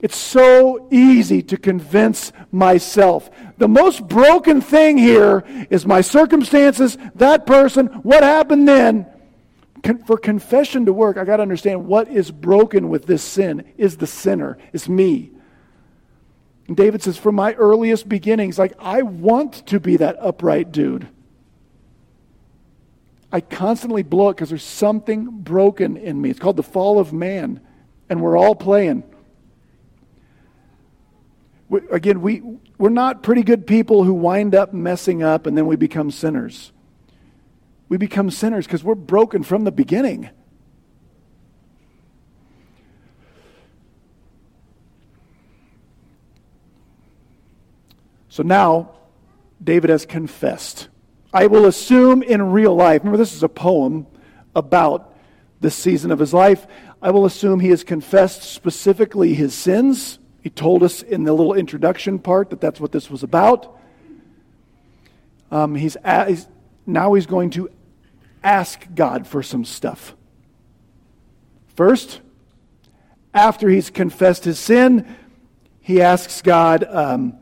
It's 0.00 0.18
so 0.18 0.86
easy 0.90 1.42
to 1.44 1.56
convince 1.56 2.30
myself. 2.52 3.30
The 3.56 3.68
most 3.68 4.06
broken 4.06 4.60
thing 4.60 4.98
here 4.98 5.44
is 5.70 5.86
my 5.86 6.02
circumstances, 6.02 6.98
that 7.14 7.46
person, 7.46 7.86
what 7.86 8.22
happened 8.22 8.68
then. 8.68 9.06
For 10.06 10.18
confession 10.18 10.84
to 10.86 10.92
work, 10.92 11.16
I 11.16 11.24
got 11.24 11.36
to 11.36 11.42
understand 11.42 11.86
what 11.86 12.08
is 12.08 12.30
broken 12.30 12.90
with 12.90 13.06
this 13.06 13.22
sin 13.22 13.64
is 13.78 13.96
the 13.96 14.06
sinner, 14.06 14.58
it's 14.72 14.88
me. 14.88 15.30
And 16.68 16.76
David 16.76 17.02
says, 17.02 17.18
from 17.18 17.34
my 17.34 17.54
earliest 17.54 18.08
beginnings, 18.08 18.58
like 18.58 18.74
I 18.78 19.02
want 19.02 19.66
to 19.66 19.80
be 19.80 19.96
that 19.98 20.16
upright 20.18 20.72
dude. 20.72 21.08
I 23.34 23.40
constantly 23.40 24.04
blow 24.04 24.28
it 24.28 24.34
because 24.34 24.50
there's 24.50 24.62
something 24.62 25.28
broken 25.28 25.96
in 25.96 26.20
me. 26.20 26.30
It's 26.30 26.38
called 26.38 26.56
the 26.56 26.62
fall 26.62 27.00
of 27.00 27.12
man, 27.12 27.60
and 28.08 28.22
we're 28.22 28.36
all 28.36 28.54
playing. 28.54 29.02
We, 31.68 31.80
again, 31.90 32.20
we, 32.20 32.44
we're 32.78 32.90
not 32.90 33.24
pretty 33.24 33.42
good 33.42 33.66
people 33.66 34.04
who 34.04 34.14
wind 34.14 34.54
up 34.54 34.72
messing 34.72 35.24
up 35.24 35.48
and 35.48 35.58
then 35.58 35.66
we 35.66 35.74
become 35.74 36.12
sinners. 36.12 36.70
We 37.88 37.96
become 37.96 38.30
sinners 38.30 38.66
because 38.66 38.84
we're 38.84 38.94
broken 38.94 39.42
from 39.42 39.64
the 39.64 39.72
beginning. 39.72 40.30
So 48.28 48.44
now, 48.44 48.92
David 49.60 49.90
has 49.90 50.06
confessed. 50.06 50.86
I 51.34 51.48
will 51.48 51.66
assume 51.66 52.22
in 52.22 52.52
real 52.52 52.76
life, 52.76 53.00
remember, 53.00 53.18
this 53.18 53.34
is 53.34 53.42
a 53.42 53.48
poem 53.48 54.06
about 54.54 55.16
this 55.60 55.74
season 55.74 56.12
of 56.12 56.20
his 56.20 56.32
life. 56.32 56.64
I 57.02 57.10
will 57.10 57.26
assume 57.26 57.58
he 57.58 57.70
has 57.70 57.82
confessed 57.82 58.44
specifically 58.44 59.34
his 59.34 59.52
sins. 59.52 60.20
He 60.42 60.48
told 60.48 60.84
us 60.84 61.02
in 61.02 61.24
the 61.24 61.32
little 61.32 61.54
introduction 61.54 62.20
part 62.20 62.50
that 62.50 62.60
that's 62.60 62.78
what 62.78 62.92
this 62.92 63.10
was 63.10 63.24
about. 63.24 63.76
Um, 65.50 65.74
he's, 65.74 65.96
he's 66.28 66.46
now 66.86 67.14
he's 67.14 67.26
going 67.26 67.50
to 67.50 67.68
ask 68.44 68.86
God 68.94 69.26
for 69.26 69.42
some 69.42 69.64
stuff. 69.64 70.14
First, 71.74 72.20
after 73.32 73.68
he's 73.68 73.90
confessed 73.90 74.44
his 74.44 74.60
sin, 74.60 75.16
he 75.80 76.00
asks 76.00 76.42
God 76.42 76.84
um, 76.84 77.36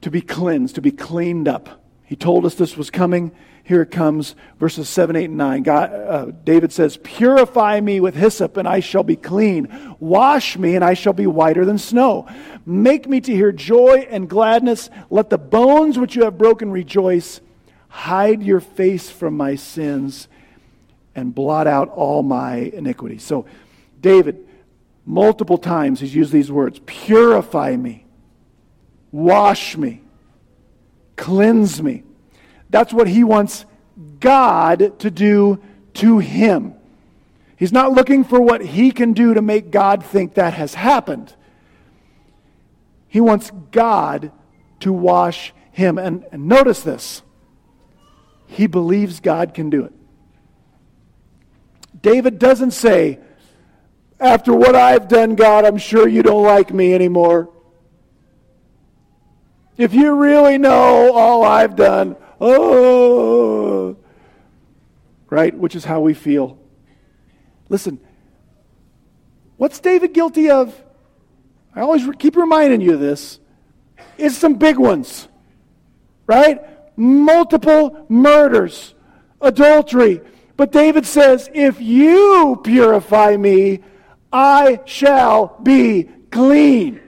to 0.00 0.10
be 0.10 0.20
cleansed, 0.20 0.74
to 0.74 0.80
be 0.80 0.90
cleaned 0.90 1.46
up. 1.46 1.77
He 2.08 2.16
told 2.16 2.46
us 2.46 2.54
this 2.54 2.74
was 2.74 2.88
coming. 2.88 3.32
Here 3.64 3.82
it 3.82 3.90
comes, 3.90 4.34
verses 4.58 4.88
7, 4.88 5.14
8, 5.14 5.24
and 5.26 5.36
9. 5.36 5.62
God, 5.62 5.92
uh, 5.92 6.26
David 6.42 6.72
says, 6.72 6.96
Purify 6.96 7.80
me 7.82 8.00
with 8.00 8.14
hyssop, 8.14 8.56
and 8.56 8.66
I 8.66 8.80
shall 8.80 9.02
be 9.02 9.14
clean. 9.14 9.94
Wash 10.00 10.56
me, 10.56 10.74
and 10.74 10.82
I 10.82 10.94
shall 10.94 11.12
be 11.12 11.26
whiter 11.26 11.66
than 11.66 11.76
snow. 11.76 12.26
Make 12.64 13.06
me 13.06 13.20
to 13.20 13.30
hear 13.30 13.52
joy 13.52 14.08
and 14.08 14.26
gladness. 14.26 14.88
Let 15.10 15.28
the 15.28 15.36
bones 15.36 15.98
which 15.98 16.16
you 16.16 16.24
have 16.24 16.38
broken 16.38 16.70
rejoice. 16.70 17.42
Hide 17.88 18.42
your 18.42 18.60
face 18.60 19.10
from 19.10 19.36
my 19.36 19.56
sins, 19.56 20.28
and 21.14 21.34
blot 21.34 21.66
out 21.66 21.90
all 21.90 22.22
my 22.22 22.54
iniquities. 22.56 23.22
So, 23.22 23.44
David, 24.00 24.48
multiple 25.04 25.58
times, 25.58 26.00
he's 26.00 26.14
used 26.14 26.32
these 26.32 26.50
words 26.50 26.80
Purify 26.86 27.76
me, 27.76 28.06
wash 29.12 29.76
me, 29.76 30.00
cleanse 31.18 31.82
me. 31.82 32.04
That's 32.70 32.92
what 32.92 33.08
he 33.08 33.24
wants 33.24 33.66
God 34.20 34.98
to 35.00 35.10
do 35.10 35.60
to 35.94 36.18
him. 36.18 36.74
He's 37.56 37.72
not 37.72 37.92
looking 37.92 38.24
for 38.24 38.40
what 38.40 38.64
he 38.64 38.92
can 38.92 39.12
do 39.12 39.34
to 39.34 39.42
make 39.42 39.70
God 39.70 40.04
think 40.04 40.34
that 40.34 40.54
has 40.54 40.74
happened. 40.74 41.34
He 43.08 43.20
wants 43.20 43.50
God 43.72 44.30
to 44.80 44.92
wash 44.92 45.52
him. 45.72 45.98
And, 45.98 46.24
and 46.30 46.46
notice 46.46 46.82
this 46.82 47.22
he 48.46 48.66
believes 48.66 49.20
God 49.20 49.54
can 49.54 49.70
do 49.70 49.84
it. 49.84 49.92
David 52.00 52.38
doesn't 52.38 52.70
say, 52.70 53.18
After 54.20 54.54
what 54.54 54.76
I've 54.76 55.08
done, 55.08 55.34
God, 55.34 55.64
I'm 55.64 55.78
sure 55.78 56.06
you 56.06 56.22
don't 56.22 56.44
like 56.44 56.72
me 56.72 56.94
anymore. 56.94 57.50
If 59.78 59.94
you 59.94 60.12
really 60.16 60.58
know 60.58 61.14
all 61.14 61.44
I've 61.44 61.76
done, 61.76 62.16
oh, 62.40 63.96
right? 65.30 65.56
Which 65.56 65.76
is 65.76 65.84
how 65.84 66.00
we 66.00 66.14
feel. 66.14 66.58
Listen, 67.68 68.00
what's 69.56 69.78
David 69.78 70.12
guilty 70.12 70.50
of? 70.50 70.74
I 71.76 71.82
always 71.82 72.02
keep 72.18 72.34
reminding 72.34 72.80
you 72.80 72.94
of 72.94 73.00
this. 73.00 73.38
It's 74.16 74.36
some 74.36 74.54
big 74.54 74.78
ones, 74.78 75.28
right? 76.26 76.60
Multiple 76.98 78.04
murders, 78.08 78.96
adultery. 79.40 80.20
But 80.56 80.72
David 80.72 81.06
says, 81.06 81.48
if 81.54 81.80
you 81.80 82.60
purify 82.64 83.36
me, 83.36 83.84
I 84.32 84.80
shall 84.86 85.56
be 85.62 86.08
clean. 86.32 87.00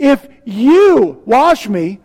If 0.00 0.26
you 0.46 1.22
wash 1.26 1.68
me, 1.68 2.00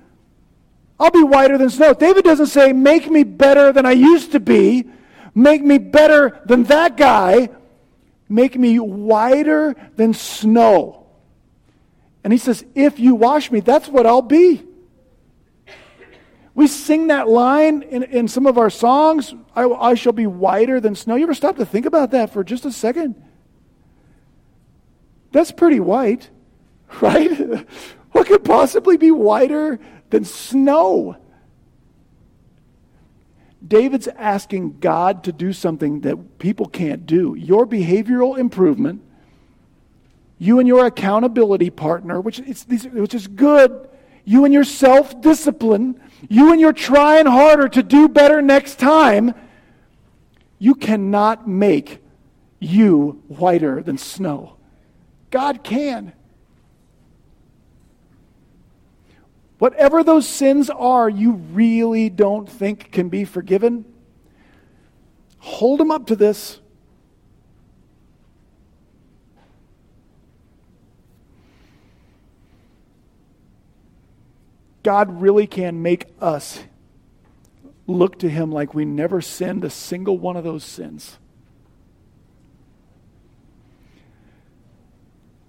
I'll 1.00 1.12
be 1.12 1.24
whiter 1.24 1.58
than 1.58 1.70
snow. 1.70 1.94
David 1.94 2.26
doesn't 2.26 2.48
say, 2.48 2.74
make 2.74 3.10
me 3.10 3.24
better 3.24 3.72
than 3.72 3.86
I 3.86 3.94
used 3.94 4.34
to 4.34 4.42
be, 4.42 4.84
make 5.34 5.64
me 5.64 5.78
better 5.78 6.42
than 6.46 6.64
that 6.66 6.98
guy, 6.98 7.48
make 8.28 8.58
me 8.60 8.80
whiter 8.80 9.76
than 9.96 10.14
snow. 10.14 11.08
And 12.22 12.34
he 12.34 12.38
says, 12.38 12.66
if 12.76 13.00
you 13.00 13.16
wash 13.16 13.50
me, 13.50 13.62
that's 13.62 13.88
what 13.88 14.06
I'll 14.06 14.22
be. 14.22 14.62
We 16.54 16.68
sing 16.68 17.08
that 17.08 17.30
line 17.30 17.82
in, 17.84 18.04
in 18.04 18.28
some 18.28 18.46
of 18.46 18.58
our 18.58 18.70
songs, 18.70 19.34
I, 19.56 19.64
I 19.64 19.96
shall 19.96 20.12
be 20.12 20.28
whiter 20.28 20.82
than 20.82 20.96
snow. 20.96 21.16
You 21.16 21.24
ever 21.24 21.34
stop 21.34 21.56
to 21.58 21.66
think 21.66 21.86
about 21.86 22.12
that 22.12 22.34
for 22.34 22.44
just 22.44 22.66
a 22.66 22.72
second? 22.74 23.16
That's 25.32 25.52
pretty 25.54 25.80
white, 25.80 26.30
right? 27.02 27.68
what 28.12 28.28
could 28.28 28.46
possibly 28.46 28.96
be 28.96 29.12
whiter 29.12 29.80
than 30.10 30.24
snow. 30.24 31.18
David's 33.68 34.08
asking 34.08 34.80
God 34.80 35.24
to 35.26 35.34
do 35.34 35.52
something 35.52 36.02
that 36.02 36.40
people 36.40 36.68
can't 36.68 37.06
do. 37.06 37.36
Your 37.36 37.66
behavioral 37.66 38.38
improvement, 38.38 39.02
you 40.38 40.60
and 40.60 40.68
your 40.68 40.86
accountability 40.86 41.70
partner, 41.70 42.22
which 42.22 42.40
is, 42.40 42.64
which 42.66 43.14
is 43.14 43.28
good, 43.28 43.90
you 44.24 44.46
and 44.46 44.54
your 44.54 44.64
self 44.64 45.20
discipline, 45.22 46.00
you 46.30 46.52
and 46.52 46.62
your 46.62 46.74
trying 46.74 47.26
harder 47.26 47.68
to 47.68 47.84
do 47.84 48.08
better 48.08 48.42
next 48.42 48.80
time, 48.80 49.34
you 50.60 50.76
cannot 50.76 51.48
make 51.48 52.00
you 52.60 53.24
whiter 53.28 53.84
than 53.84 53.98
snow. 53.98 54.56
God 55.32 55.64
can. 55.64 56.14
Whatever 59.58 60.04
those 60.04 60.28
sins 60.28 60.70
are 60.70 61.10
you 61.10 61.34
really 61.34 62.10
don't 62.10 62.50
think 62.50 62.92
can 62.92 63.10
be 63.10 63.24
forgiven, 63.24 63.86
hold 65.40 65.80
them 65.80 65.92
up 65.92 66.08
to 66.08 66.16
this. 66.16 66.60
God 74.84 75.20
really 75.22 75.48
can 75.48 75.82
make 75.82 76.06
us 76.22 76.62
look 77.88 78.20
to 78.20 78.30
Him 78.30 78.52
like 78.52 78.76
we 78.76 78.86
never 78.86 79.20
sinned 79.20 79.64
a 79.64 79.70
single 79.70 80.18
one 80.18 80.36
of 80.36 80.44
those 80.44 80.64
sins. 80.64 81.18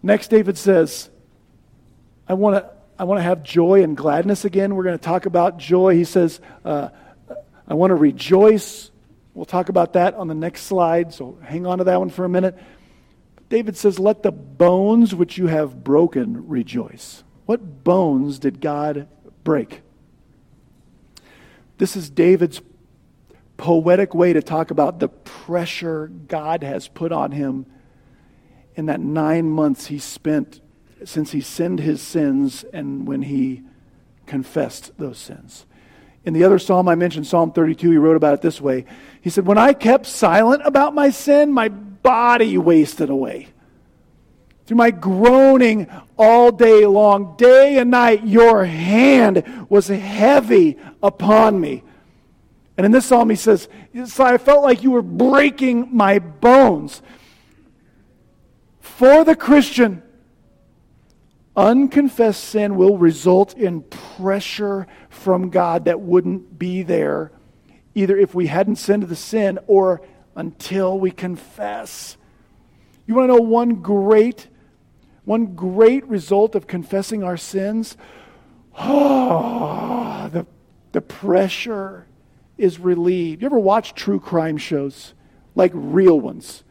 Next, 0.02 0.28
David 0.28 0.56
says, 0.56 1.10
I 2.28 2.34
want 2.34 2.56
to 2.56 2.75
I 2.98 3.04
want 3.04 3.18
to 3.18 3.22
have 3.22 3.42
joy 3.42 3.82
and 3.82 3.96
gladness 3.96 4.44
again. 4.44 4.74
We're 4.74 4.84
going 4.84 4.98
to 4.98 5.04
talk 5.04 5.26
about 5.26 5.58
joy. 5.58 5.94
He 5.94 6.04
says, 6.04 6.40
uh, 6.64 6.88
I 7.68 7.74
want 7.74 7.90
to 7.90 7.94
rejoice. 7.94 8.90
We'll 9.34 9.44
talk 9.44 9.68
about 9.68 9.92
that 9.94 10.14
on 10.14 10.28
the 10.28 10.34
next 10.34 10.62
slide, 10.62 11.12
so 11.12 11.38
hang 11.42 11.66
on 11.66 11.78
to 11.78 11.84
that 11.84 11.98
one 11.98 12.08
for 12.08 12.24
a 12.24 12.28
minute. 12.28 12.56
David 13.48 13.76
says, 13.76 13.98
Let 13.98 14.22
the 14.22 14.32
bones 14.32 15.14
which 15.14 15.36
you 15.36 15.46
have 15.46 15.84
broken 15.84 16.48
rejoice. 16.48 17.22
What 17.44 17.84
bones 17.84 18.38
did 18.38 18.60
God 18.60 19.08
break? 19.44 19.82
This 21.78 21.96
is 21.96 22.08
David's 22.08 22.62
poetic 23.58 24.14
way 24.14 24.32
to 24.32 24.42
talk 24.42 24.70
about 24.70 24.98
the 25.00 25.08
pressure 25.08 26.08
God 26.28 26.62
has 26.62 26.88
put 26.88 27.12
on 27.12 27.32
him 27.32 27.66
in 28.74 28.86
that 28.86 29.00
nine 29.00 29.50
months 29.50 29.86
he 29.86 29.98
spent 29.98 30.60
since 31.04 31.32
he 31.32 31.40
sinned 31.40 31.80
his 31.80 32.00
sins 32.00 32.64
and 32.72 33.06
when 33.06 33.22
he 33.22 33.62
confessed 34.26 34.96
those 34.98 35.18
sins. 35.18 35.66
In 36.24 36.32
the 36.32 36.42
other 36.42 36.58
psalm 36.58 36.88
I 36.88 36.96
mentioned, 36.96 37.26
Psalm 37.26 37.52
32, 37.52 37.92
he 37.92 37.96
wrote 37.96 38.16
about 38.16 38.34
it 38.34 38.42
this 38.42 38.60
way. 38.60 38.84
He 39.20 39.30
said, 39.30 39.46
When 39.46 39.58
I 39.58 39.72
kept 39.72 40.06
silent 40.06 40.62
about 40.64 40.94
my 40.94 41.10
sin, 41.10 41.52
my 41.52 41.68
body 41.68 42.58
wasted 42.58 43.10
away. 43.10 43.48
Through 44.66 44.78
my 44.78 44.90
groaning 44.90 45.88
all 46.18 46.50
day 46.50 46.84
long, 46.86 47.36
day 47.36 47.78
and 47.78 47.92
night, 47.92 48.26
your 48.26 48.64
hand 48.64 49.66
was 49.68 49.86
heavy 49.86 50.76
upon 51.00 51.60
me. 51.60 51.84
And 52.76 52.84
in 52.84 52.90
this 52.90 53.06
psalm, 53.06 53.30
he 53.30 53.36
says, 53.36 53.68
I 54.18 54.38
felt 54.38 54.64
like 54.64 54.82
you 54.82 54.90
were 54.90 55.02
breaking 55.02 55.96
my 55.96 56.18
bones. 56.18 57.00
For 58.80 59.24
the 59.24 59.36
Christian, 59.36 60.02
Unconfessed 61.56 62.44
sin 62.44 62.76
will 62.76 62.98
result 62.98 63.54
in 63.56 63.82
pressure 63.82 64.86
from 65.08 65.50
God 65.50 65.86
that 65.86 66.00
wouldn't 66.00 66.58
be 66.58 66.82
there 66.82 67.32
either 67.94 68.16
if 68.16 68.34
we 68.34 68.46
hadn't 68.46 68.76
sinned 68.76 69.04
the 69.04 69.16
sin 69.16 69.58
or 69.66 70.02
until 70.34 70.98
we 70.98 71.10
confess. 71.10 72.18
You 73.06 73.14
want 73.14 73.30
to 73.30 73.36
know 73.36 73.40
one 73.40 73.76
great 73.76 74.48
one 75.26 75.56
great 75.56 76.06
result 76.06 76.54
of 76.54 76.68
confessing 76.68 77.24
our 77.24 77.36
sins? 77.36 77.96
Oh, 78.78 80.30
the, 80.32 80.46
the 80.92 81.00
pressure 81.00 82.06
is 82.56 82.78
relieved. 82.78 83.42
You 83.42 83.46
ever 83.46 83.58
watch 83.58 83.94
true 83.94 84.20
crime 84.20 84.56
shows? 84.56 85.14
Like 85.56 85.72
real 85.74 86.20
ones? 86.20 86.62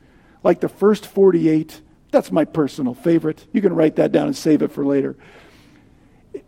Like 0.41 0.61
the 0.61 0.69
first 0.69 1.05
48 1.05 1.81
that's 2.15 2.31
my 2.31 2.45
personal 2.45 2.93
favorite. 2.93 3.45
You 3.51 3.61
can 3.61 3.75
write 3.75 3.97
that 3.97 4.13
down 4.13 4.27
and 4.27 4.35
save 4.35 4.61
it 4.61 4.71
for 4.71 4.85
later. 4.85 5.17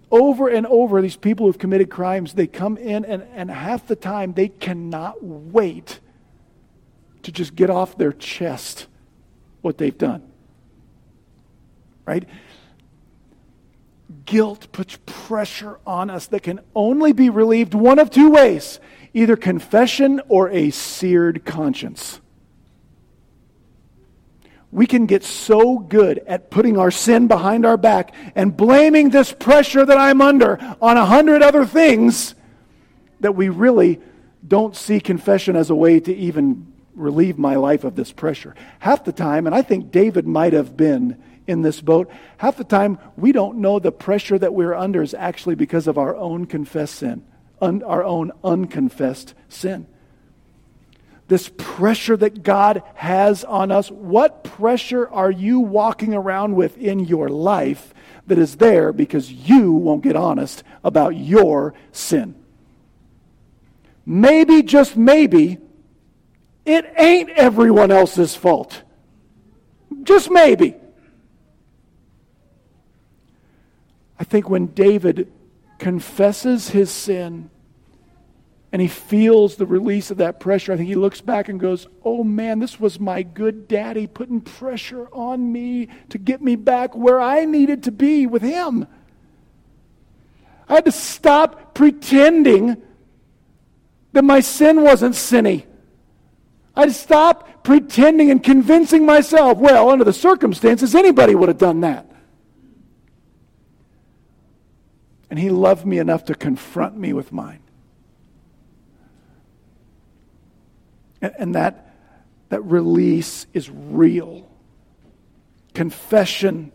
Over 0.10 0.48
and 0.48 0.66
over, 0.66 1.02
these 1.02 1.18
people 1.18 1.46
who've 1.46 1.60
committed 1.60 1.90
crimes, 1.90 2.34
they 2.34 2.48
come 2.48 2.78
in, 2.78 3.04
and, 3.04 3.24
and 3.34 3.52
half 3.52 3.86
the 3.86 3.98
time 3.98 4.32
they 4.32 4.48
cannot 4.48 5.22
wait 5.22 6.00
to 7.24 7.34
just 7.34 7.54
get 7.54 7.70
off 7.70 7.98
their 7.98 8.14
chest 8.14 8.88
what 9.60 9.78
they've 9.78 9.98
done. 9.98 10.24
Right? 12.06 12.24
Guilt 14.24 14.72
puts 14.72 14.98
pressure 15.06 15.80
on 15.86 16.10
us 16.10 16.28
that 16.28 16.44
can 16.44 16.62
only 16.74 17.12
be 17.12 17.30
relieved 17.30 17.74
one 17.74 18.00
of 18.00 18.10
two 18.10 18.30
ways 18.30 18.80
either 19.14 19.36
confession 19.36 20.22
or 20.30 20.50
a 20.50 20.70
seared 20.70 21.44
conscience 21.44 22.22
we 24.78 24.86
can 24.86 25.08
get 25.08 25.24
so 25.24 25.80
good 25.80 26.20
at 26.28 26.52
putting 26.52 26.78
our 26.78 26.92
sin 26.92 27.26
behind 27.28 27.66
our 27.66 27.78
back 27.78 28.14
and 28.36 28.56
blaming 28.56 29.10
this 29.10 29.34
pressure 29.34 29.84
that 29.84 29.98
I'm 29.98 30.22
under 30.22 30.60
on 30.80 30.98
a 30.98 31.06
hundred 31.06 31.42
other 31.42 31.66
things 31.66 32.36
that 33.20 33.32
we 33.32 33.50
really 33.50 34.00
don't 34.48 34.76
see 34.76 35.00
confession 35.00 35.56
as 35.56 35.72
a 35.72 35.76
way 35.76 36.00
to 36.02 36.16
even 36.16 36.72
relieve 36.94 37.40
my 37.40 37.56
life 37.56 37.86
of 37.86 37.96
this 37.96 38.12
pressure. 38.12 38.54
Half 38.78 39.04
the 39.04 39.12
time, 39.12 39.48
and 39.48 39.56
I 39.56 39.64
think 39.64 39.92
David 39.92 40.28
might 40.28 40.54
have 40.54 40.78
been 40.78 41.24
in 41.48 41.64
this 41.64 41.82
boat, 41.82 42.12
half 42.38 42.58
the 42.58 42.64
time 42.64 43.00
we 43.16 43.32
don't 43.32 43.58
know 43.58 43.80
the 43.80 43.92
pressure 43.92 44.38
that 44.38 44.54
we're 44.54 44.76
under 44.76 45.02
is 45.02 45.16
actually 45.16 45.56
because 45.56 45.88
of 45.88 45.98
our 45.98 46.16
own 46.16 46.46
confessed 46.46 46.98
sin, 46.98 47.26
un, 47.60 47.82
our 47.82 48.04
own 48.04 48.32
unconfessed 48.44 49.34
sin. 49.50 49.88
This 51.28 51.52
pressure 51.58 52.16
that 52.18 52.44
God 52.44 52.84
has 52.96 53.44
on 53.44 53.72
us, 53.72 53.92
what 53.92 54.44
pressure 54.44 55.08
are 55.10 55.32
you 55.32 55.60
walking 55.60 56.14
around 56.14 56.56
with 56.56 56.78
in 56.78 57.00
your 57.00 57.28
life 57.28 57.94
that 58.28 58.38
is 58.38 58.58
there 58.58 58.94
because 58.94 59.32
you 59.32 59.72
won't 59.72 60.04
get 60.04 60.16
honest 60.16 60.64
about 60.84 61.16
your 61.16 61.74
sin? 61.92 62.36
Maybe, 64.06 64.64
just 64.64 64.96
maybe, 64.96 65.58
it 66.66 66.94
ain't 66.98 67.30
everyone 67.32 67.92
else's 67.92 68.36
fault. 68.36 68.84
Just 70.04 70.32
maybe. 70.32 70.76
I 74.18 74.24
think 74.24 74.50
when 74.50 74.68
David 74.68 75.32
confesses 75.78 76.70
his 76.70 76.90
sin 76.90 77.50
and 78.72 78.82
he 78.82 78.88
feels 78.88 79.56
the 79.56 79.66
release 79.66 80.12
of 80.12 80.18
that 80.18 80.40
pressure, 80.40 80.74
I 80.74 80.78
think 80.78 80.90
he 80.90 80.96
looks 80.96 81.22
back 81.22 81.48
and 81.48 81.60
goes, 81.60 81.88
Oh 82.04 82.24
man, 82.24 82.60
this 82.60 82.80
was 82.80 83.00
my 83.00 83.24
good 83.24 83.68
daddy 83.68 84.08
putting 84.08 84.42
pressure 84.42 85.08
on 85.14 85.52
me 85.52 85.88
to 86.10 86.18
get 86.18 86.42
me 86.42 86.56
back 86.56 86.96
where 86.96 87.22
I 87.22 87.46
needed 87.46 87.84
to 87.84 87.92
be 87.92 88.28
with 88.28 88.42
him. 88.42 88.86
I 90.68 90.76
had 90.76 90.86
to 90.86 90.92
stop 90.92 91.74
pretending 91.74 92.82
that 94.12 94.24
my 94.24 94.42
sin 94.42 94.84
wasn't 94.84 95.16
sinny. 95.16 95.66
I'd 96.76 96.92
stop 96.92 97.64
pretending 97.64 98.32
and 98.32 98.44
convincing 98.44 99.06
myself, 99.06 99.58
well, 99.58 99.90
under 99.90 100.04
the 100.04 100.14
circumstances, 100.14 100.94
anybody 100.94 101.36
would 101.36 101.48
have 101.48 101.58
done 101.58 101.82
that. 101.82 102.10
And 105.30 105.40
he 105.40 105.50
loved 105.50 105.86
me 105.86 106.00
enough 106.00 106.26
to 106.26 106.36
confront 106.36 106.98
me 106.98 107.14
with 107.14 107.32
mine. 107.32 107.60
And, 111.22 111.34
and 111.38 111.56
that, 111.56 111.96
that 112.50 112.62
release 112.62 113.48
is 113.54 113.70
real. 113.70 114.50
Confession 115.74 116.72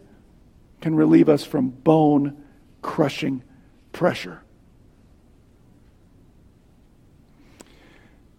can 0.81 0.95
relieve 0.95 1.29
us 1.29 1.45
from 1.45 1.71
bone 1.71 2.43
crushing 2.83 3.43
pressure. 3.93 4.43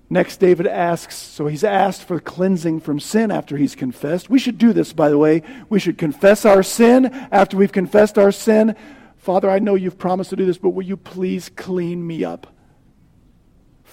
Next, 0.10 0.38
David 0.38 0.68
asks, 0.68 1.16
so 1.16 1.48
he's 1.48 1.64
asked 1.64 2.04
for 2.04 2.20
cleansing 2.20 2.82
from 2.82 3.00
sin 3.00 3.32
after 3.32 3.58
he's 3.58 3.74
confessed. 3.74 4.30
We 4.30 4.38
should 4.38 4.60
do 4.60 4.72
this, 4.72 4.94
by 4.94 5.10
the 5.10 5.18
way. 5.18 5.42
We 5.70 5.80
should 5.80 5.98
confess 5.98 6.46
our 6.46 6.62
sin 6.62 7.08
after 7.32 7.58
we've 7.58 7.72
confessed 7.72 8.20
our 8.20 8.32
sin. 8.32 8.76
Father, 9.18 9.50
I 9.50 9.58
know 9.58 9.74
you've 9.74 9.98
promised 9.98 10.30
to 10.30 10.36
do 10.36 10.46
this, 10.46 10.60
but 10.60 10.70
will 10.70 10.86
you 10.86 10.98
please 10.98 11.50
clean 11.50 12.06
me 12.06 12.24
up? 12.24 12.53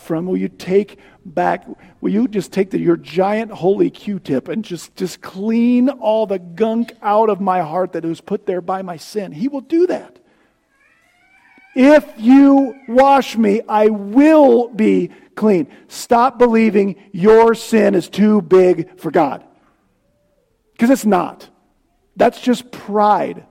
From, 0.00 0.26
will 0.26 0.36
you 0.36 0.48
take 0.48 0.98
back, 1.24 1.66
will 2.00 2.10
you 2.10 2.26
just 2.26 2.52
take 2.52 2.70
the, 2.70 2.78
your 2.78 2.96
giant 2.96 3.52
holy 3.52 3.90
Q-tip 3.90 4.48
and 4.48 4.64
just, 4.64 4.96
just 4.96 5.20
clean 5.20 5.88
all 5.90 6.26
the 6.26 6.38
gunk 6.38 6.94
out 7.02 7.28
of 7.28 7.40
my 7.40 7.60
heart 7.60 7.92
that 7.92 8.04
was 8.04 8.20
put 8.20 8.46
there 8.46 8.62
by 8.62 8.82
my 8.82 8.96
sin? 8.96 9.30
He 9.30 9.46
will 9.46 9.60
do 9.60 9.86
that. 9.88 10.18
If 11.76 12.10
you 12.16 12.74
wash 12.88 13.36
me, 13.36 13.60
I 13.68 13.88
will 13.88 14.68
be 14.68 15.10
clean. 15.36 15.68
Stop 15.88 16.38
believing 16.38 16.96
your 17.12 17.54
sin 17.54 17.94
is 17.94 18.08
too 18.08 18.42
big 18.42 18.98
for 18.98 19.10
God. 19.10 19.44
Because 20.72 20.90
it's 20.90 21.06
not. 21.06 21.48
That's 22.16 22.40
just 22.40 22.72
pride. 22.72 23.46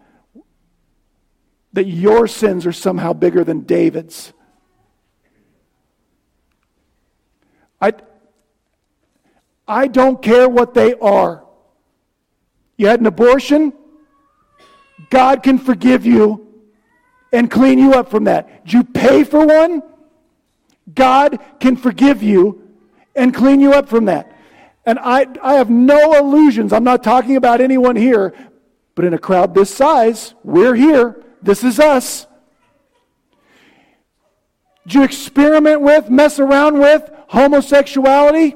That 1.73 1.85
your 1.85 2.27
sins 2.27 2.65
are 2.65 2.73
somehow 2.73 3.13
bigger 3.13 3.43
than 3.43 3.61
David's. 3.61 4.33
I, 7.81 7.93
I 9.67 9.87
don't 9.87 10.21
care 10.21 10.49
what 10.49 10.73
they 10.73 10.95
are. 10.95 11.43
You 12.77 12.87
had 12.87 12.99
an 12.99 13.05
abortion, 13.05 13.73
God 15.09 15.43
can 15.43 15.57
forgive 15.57 16.05
you 16.05 16.47
and 17.31 17.49
clean 17.49 17.79
you 17.79 17.93
up 17.93 18.09
from 18.09 18.25
that. 18.25 18.65
Did 18.65 18.73
you 18.73 18.83
pay 18.83 19.23
for 19.23 19.45
one? 19.45 19.83
God 20.93 21.39
can 21.59 21.75
forgive 21.75 22.23
you 22.23 22.67
and 23.15 23.33
clean 23.33 23.59
you 23.59 23.73
up 23.73 23.89
from 23.89 24.05
that. 24.05 24.35
And 24.85 24.97
I, 24.99 25.27
I 25.41 25.55
have 25.55 25.69
no 25.69 26.17
illusions. 26.17 26.73
I'm 26.73 26.83
not 26.83 27.03
talking 27.03 27.35
about 27.35 27.61
anyone 27.61 27.95
here, 27.95 28.33
but 28.95 29.05
in 29.05 29.13
a 29.13 29.19
crowd 29.19 29.53
this 29.53 29.73
size, 29.73 30.33
we're 30.43 30.75
here. 30.75 31.23
This 31.41 31.63
is 31.63 31.79
us. 31.79 32.27
Do 34.89 34.97
you 34.97 35.03
experiment 35.05 35.81
with, 35.81 36.09
mess 36.09 36.39
around 36.39 36.79
with 36.79 37.07
homosexuality? 37.27 38.55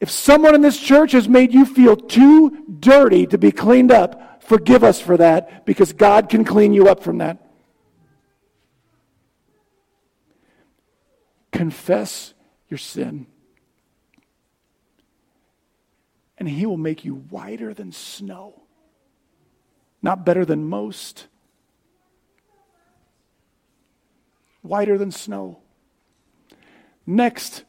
If 0.00 0.10
someone 0.10 0.54
in 0.54 0.60
this 0.60 0.78
church 0.78 1.12
has 1.12 1.26
made 1.26 1.54
you 1.54 1.64
feel 1.64 1.96
too 1.96 2.66
dirty 2.78 3.26
to 3.28 3.38
be 3.38 3.50
cleaned 3.50 3.90
up, 3.90 4.42
forgive 4.42 4.84
us 4.84 5.00
for 5.00 5.16
that 5.16 5.64
because 5.64 5.94
God 5.94 6.28
can 6.28 6.44
clean 6.44 6.74
you 6.74 6.88
up 6.88 7.02
from 7.02 7.18
that. 7.18 7.38
Confess 11.52 12.34
your 12.68 12.76
sin. 12.76 13.26
And 16.36 16.46
he 16.46 16.66
will 16.66 16.76
make 16.76 17.06
you 17.06 17.14
whiter 17.14 17.72
than 17.72 17.92
snow. 17.92 18.60
Not 20.02 20.26
better 20.26 20.44
than 20.44 20.68
most. 20.68 21.28
Whiter 24.68 24.98
than 24.98 25.10
snow. 25.10 25.60
Next, 27.06 27.64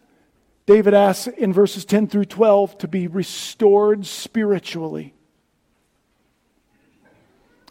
David 0.65 0.93
asks 0.93 1.27
in 1.27 1.53
verses 1.53 1.85
10 1.85 2.07
through 2.07 2.25
12 2.25 2.77
to 2.79 2.87
be 2.87 3.07
restored 3.07 4.05
spiritually. 4.05 5.13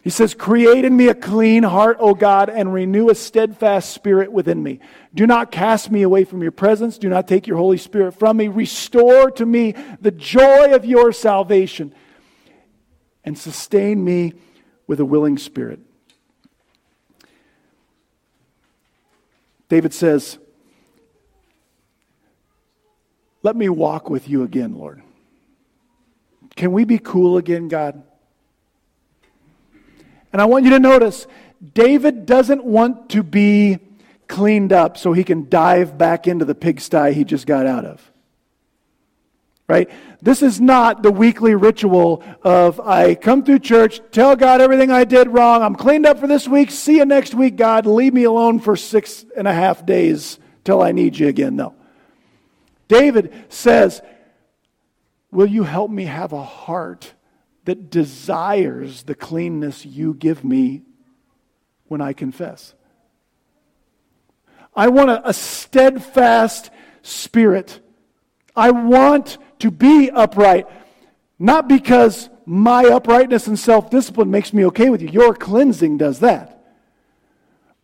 He 0.03 0.09
says, 0.09 0.33
Create 0.33 0.83
in 0.83 0.97
me 0.97 1.07
a 1.07 1.13
clean 1.13 1.63
heart, 1.63 1.97
O 1.99 2.15
God, 2.15 2.49
and 2.49 2.73
renew 2.73 3.09
a 3.09 3.15
steadfast 3.15 3.91
spirit 3.91 4.31
within 4.31 4.63
me. 4.63 4.79
Do 5.13 5.27
not 5.27 5.51
cast 5.51 5.91
me 5.91 6.01
away 6.01 6.23
from 6.23 6.41
your 6.41 6.51
presence. 6.51 6.97
Do 6.97 7.09
not 7.09 7.27
take 7.27 7.45
your 7.45 7.57
Holy 7.57 7.77
Spirit 7.77 8.13
from 8.13 8.37
me. 8.37 8.47
Restore 8.47 9.29
to 9.31 9.45
me 9.45 9.75
the 10.01 10.11
joy 10.11 10.73
of 10.73 10.85
your 10.85 11.11
salvation 11.11 11.93
and 13.23 13.37
sustain 13.37 14.03
me 14.03 14.33
with 14.87 14.99
a 14.99 15.05
willing 15.05 15.37
spirit. 15.37 15.79
David 19.69 19.93
says, 19.93 20.37
Let 23.41 23.55
me 23.55 23.69
walk 23.69 24.09
with 24.09 24.27
you 24.27 24.43
again, 24.43 24.75
Lord. 24.75 25.01
Can 26.55 26.73
we 26.73 26.83
be 26.83 26.99
cool 26.99 27.37
again, 27.37 27.69
God? 27.69 28.03
And 30.33 30.41
I 30.41 30.45
want 30.45 30.65
you 30.65 30.71
to 30.71 30.79
notice 30.79 31.25
David 31.73 32.25
doesn't 32.25 32.63
want 32.63 33.09
to 33.11 33.23
be 33.23 33.79
cleaned 34.27 34.73
up 34.73 34.97
so 34.97 35.13
he 35.13 35.23
can 35.23 35.49
dive 35.49 35.97
back 35.97 36.27
into 36.27 36.45
the 36.45 36.55
pigsty 36.55 37.13
he 37.13 37.23
just 37.23 37.47
got 37.47 37.65
out 37.65 37.85
of. 37.85 38.11
Right? 39.69 39.89
This 40.21 40.41
is 40.41 40.59
not 40.59 41.03
the 41.03 41.11
weekly 41.11 41.55
ritual 41.55 42.23
of 42.41 42.79
I 42.81 43.15
come 43.15 43.45
through 43.45 43.59
church, 43.59 44.01
tell 44.11 44.35
God 44.35 44.59
everything 44.59 44.91
I 44.91 45.05
did 45.05 45.29
wrong, 45.29 45.61
I'm 45.61 45.75
cleaned 45.75 46.05
up 46.05 46.19
for 46.19 46.27
this 46.27 46.47
week, 46.47 46.71
see 46.71 46.97
you 46.97 47.05
next 47.05 47.33
week, 47.35 47.55
God, 47.55 47.85
leave 47.85 48.13
me 48.13 48.23
alone 48.23 48.59
for 48.59 48.75
six 48.75 49.25
and 49.37 49.47
a 49.47 49.53
half 49.53 49.85
days 49.85 50.39
till 50.63 50.81
I 50.81 50.91
need 50.91 51.17
you 51.17 51.27
again. 51.27 51.55
No. 51.55 51.75
David 52.87 53.31
says, 53.47 54.01
Will 55.31 55.45
you 55.45 55.63
help 55.63 55.91
me 55.91 56.05
have 56.05 56.33
a 56.33 56.43
heart 56.43 57.13
that 57.69 57.91
desires 57.91 59.03
the 59.03 59.13
cleanness 59.13 59.85
you 59.85 60.15
give 60.15 60.43
me 60.43 60.81
when 61.87 62.01
I 62.01 62.13
confess. 62.13 62.73
I 64.75 64.87
want 64.87 65.11
a, 65.11 65.29
a 65.29 65.33
steadfast 65.33 66.71
spirit. 67.03 67.79
I 68.59 68.71
want 68.71 69.37
to 69.59 69.71
be 69.71 70.11
upright, 70.11 70.67
not 71.39 71.69
because 71.69 72.29
my 72.45 72.83
uprightness 72.83 73.47
and 73.47 73.57
self 73.57 73.89
discipline 73.89 74.29
makes 74.29 74.53
me 74.53 74.65
okay 74.65 74.89
with 74.89 75.01
you. 75.01 75.07
Your 75.07 75.33
cleansing 75.33 75.97
does 75.97 76.19
that. 76.19 76.61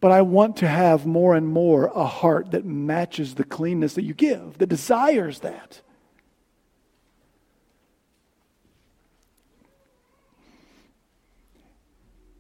But 0.02 0.12
I 0.12 0.22
want 0.22 0.58
to 0.58 0.68
have 0.68 1.06
more 1.06 1.34
and 1.34 1.48
more 1.48 1.86
a 1.96 2.06
heart 2.06 2.52
that 2.52 2.66
matches 2.66 3.36
the 3.36 3.46
cleanness 3.46 3.94
that 3.94 4.04
you 4.04 4.14
give, 4.14 4.58
that 4.58 4.68
desires 4.68 5.40
that. 5.40 5.82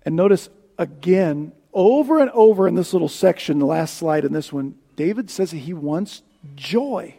And 0.03 0.15
notice 0.15 0.49
again, 0.77 1.53
over 1.73 2.19
and 2.19 2.29
over 2.31 2.67
in 2.67 2.75
this 2.75 2.91
little 2.91 3.09
section, 3.09 3.59
the 3.59 3.65
last 3.65 3.97
slide 3.97 4.25
in 4.25 4.33
this 4.33 4.51
one, 4.51 4.75
David 4.95 5.29
says 5.29 5.51
that 5.51 5.57
he 5.57 5.73
wants 5.73 6.21
joy. 6.55 7.15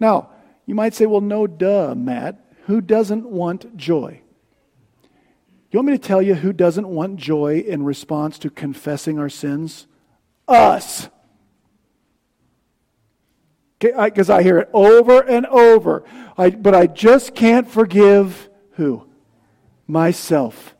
Now, 0.00 0.30
you 0.66 0.74
might 0.74 0.94
say, 0.94 1.06
well, 1.06 1.20
no, 1.20 1.46
duh, 1.46 1.94
Matt. 1.94 2.44
Who 2.64 2.80
doesn't 2.80 3.26
want 3.26 3.76
joy? 3.76 4.22
You 5.70 5.78
want 5.78 5.88
me 5.88 5.98
to 5.98 5.98
tell 5.98 6.20
you 6.22 6.34
who 6.34 6.52
doesn't 6.52 6.88
want 6.88 7.16
joy 7.16 7.58
in 7.60 7.84
response 7.84 8.38
to 8.40 8.50
confessing 8.50 9.18
our 9.18 9.28
sins? 9.28 9.86
Us. 10.48 11.08
Because 13.78 14.30
I 14.30 14.42
hear 14.42 14.58
it 14.58 14.68
over 14.72 15.20
and 15.20 15.46
over. 15.46 16.04
I, 16.36 16.50
but 16.50 16.74
I 16.74 16.86
just 16.86 17.34
can't 17.34 17.68
forgive 17.68 18.48
who? 18.72 19.06
Myself. 19.86 20.74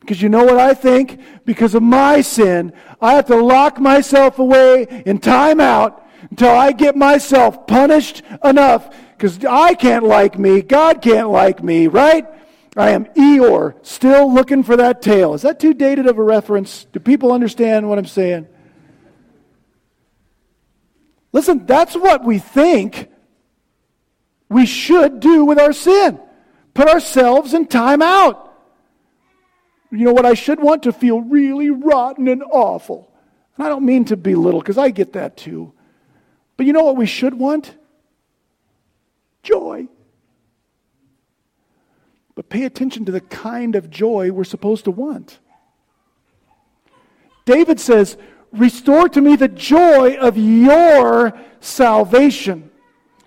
Because 0.00 0.22
you 0.22 0.28
know 0.28 0.44
what 0.44 0.58
I 0.58 0.74
think? 0.74 1.20
Because 1.44 1.74
of 1.74 1.82
my 1.82 2.20
sin, 2.20 2.72
I 3.00 3.14
have 3.14 3.26
to 3.26 3.36
lock 3.36 3.80
myself 3.80 4.38
away 4.38 5.02
in 5.06 5.18
time 5.18 5.60
out 5.60 6.06
until 6.28 6.50
I 6.50 6.72
get 6.72 6.96
myself 6.96 7.66
punished 7.66 8.22
enough. 8.44 8.94
Because 9.16 9.44
I 9.44 9.74
can't 9.74 10.04
like 10.04 10.38
me, 10.38 10.62
God 10.62 11.02
can't 11.02 11.30
like 11.30 11.62
me, 11.62 11.86
right? 11.86 12.26
I 12.76 12.90
am 12.90 13.06
Eeyore, 13.06 13.84
still 13.84 14.32
looking 14.32 14.62
for 14.62 14.76
that 14.76 15.02
tail. 15.02 15.34
Is 15.34 15.42
that 15.42 15.58
too 15.60 15.74
dated 15.74 16.06
of 16.06 16.18
a 16.18 16.22
reference? 16.22 16.86
Do 16.92 17.00
people 17.00 17.32
understand 17.32 17.88
what 17.88 17.98
I'm 17.98 18.06
saying? 18.06 18.46
Listen, 21.32 21.66
that's 21.66 21.94
what 21.94 22.24
we 22.24 22.38
think 22.38 23.08
we 24.48 24.66
should 24.66 25.20
do 25.20 25.44
with 25.44 25.58
our 25.58 25.72
sin. 25.72 26.20
Put 26.74 26.88
ourselves 26.88 27.54
in 27.54 27.66
time 27.66 28.02
out. 28.02 28.46
You 29.92 30.04
know 30.04 30.12
what 30.12 30.26
I 30.26 30.34
should 30.34 30.60
want? 30.60 30.84
To 30.84 30.92
feel 30.92 31.20
really 31.20 31.70
rotten 31.70 32.28
and 32.28 32.42
awful. 32.42 33.12
And 33.56 33.66
I 33.66 33.68
don't 33.68 33.84
mean 33.84 34.04
to 34.06 34.16
belittle, 34.16 34.60
because 34.60 34.78
I 34.78 34.90
get 34.90 35.12
that 35.14 35.36
too. 35.36 35.72
But 36.60 36.66
you 36.66 36.74
know 36.74 36.84
what 36.84 36.98
we 36.98 37.06
should 37.06 37.32
want? 37.32 37.74
Joy. 39.42 39.88
But 42.34 42.50
pay 42.50 42.64
attention 42.64 43.06
to 43.06 43.12
the 43.12 43.22
kind 43.22 43.76
of 43.76 43.88
joy 43.88 44.30
we're 44.30 44.44
supposed 44.44 44.84
to 44.84 44.90
want. 44.90 45.38
David 47.46 47.80
says, 47.80 48.18
Restore 48.52 49.08
to 49.08 49.22
me 49.22 49.36
the 49.36 49.48
joy 49.48 50.18
of 50.18 50.36
your 50.36 51.32
salvation. 51.60 52.70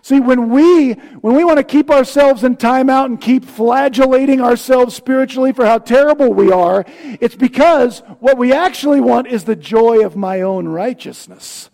See, 0.04 0.20
when 0.20 0.52
we, 0.52 0.92
when 0.92 1.36
we 1.36 1.44
want 1.44 1.58
to 1.58 1.64
keep 1.64 1.90
ourselves 1.90 2.44
in 2.44 2.56
timeout 2.56 3.06
and 3.06 3.20
keep 3.20 3.46
flagellating 3.46 4.42
ourselves 4.42 4.94
spiritually 4.94 5.54
for 5.54 5.66
how 5.66 5.80
terrible 5.80 6.32
we 6.32 6.52
are, 6.52 6.86
it's 7.20 7.36
because 7.36 8.02
what 8.20 8.38
we 8.38 8.54
actually 8.54 9.02
want 9.02 9.26
is 9.26 9.46
the 9.46 9.56
joy 9.56 10.06
of 10.06 10.16
my 10.16 10.42
own 10.42 10.68
righteousness. 10.68 11.72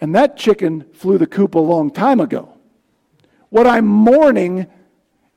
And 0.00 0.14
that 0.14 0.36
chicken 0.36 0.84
flew 0.92 1.18
the 1.18 1.26
coop 1.26 1.54
a 1.54 1.58
long 1.58 1.90
time 1.90 2.20
ago. 2.20 2.54
What 3.50 3.66
I'm 3.66 3.86
mourning 3.86 4.66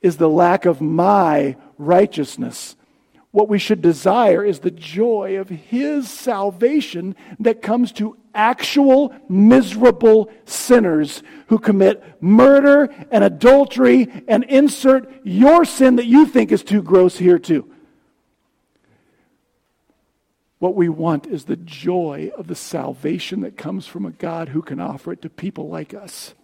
is 0.01 0.17
the 0.17 0.29
lack 0.29 0.65
of 0.65 0.81
my 0.81 1.55
righteousness 1.77 2.75
what 3.31 3.47
we 3.47 3.59
should 3.59 3.81
desire 3.81 4.43
is 4.43 4.59
the 4.59 4.71
joy 4.71 5.37
of 5.39 5.49
His 5.49 6.09
salvation 6.09 7.15
that 7.39 7.61
comes 7.61 7.93
to 7.93 8.17
actual 8.35 9.13
miserable 9.29 10.29
sinners 10.45 11.23
who 11.47 11.57
commit 11.57 12.03
murder 12.21 12.93
and 13.09 13.23
adultery 13.23 14.09
and 14.27 14.43
insert 14.45 15.09
your 15.23 15.65
sin 15.65 15.95
that 15.95 16.05
you 16.05 16.25
think 16.25 16.51
is 16.51 16.63
too 16.63 16.81
gross 16.81 17.17
here, 17.17 17.39
too. 17.39 17.71
What 20.61 20.75
we 20.75 20.89
want 20.89 21.25
is 21.25 21.45
the 21.45 21.55
joy 21.55 22.29
of 22.37 22.45
the 22.45 22.53
salvation 22.53 23.41
that 23.41 23.57
comes 23.57 23.87
from 23.87 24.05
a 24.05 24.11
God 24.11 24.49
who 24.49 24.61
can 24.61 24.79
offer 24.79 25.11
it 25.11 25.23
to 25.23 25.29
people 25.29 25.69
like 25.69 25.95
us. 25.95 26.35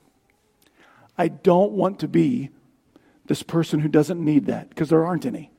I 1.19 1.27
don't 1.27 1.73
want 1.73 1.99
to 1.99 2.07
be 2.07 2.49
this 3.27 3.43
person 3.43 3.81
who 3.81 3.87
doesn't 3.87 4.19
need 4.19 4.47
that 4.47 4.69
because 4.69 4.89
there 4.89 5.05
aren't 5.05 5.27
any. 5.27 5.51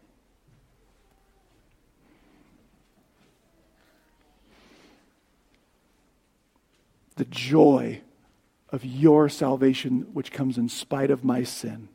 the 7.15 7.25
joy 7.27 8.01
of 8.71 8.85
your 8.85 9.29
salvation, 9.29 10.07
which 10.13 10.33
comes 10.33 10.57
in 10.57 10.69
spite 10.69 11.11
of 11.11 11.25
my 11.25 11.43
sin. 11.43 11.89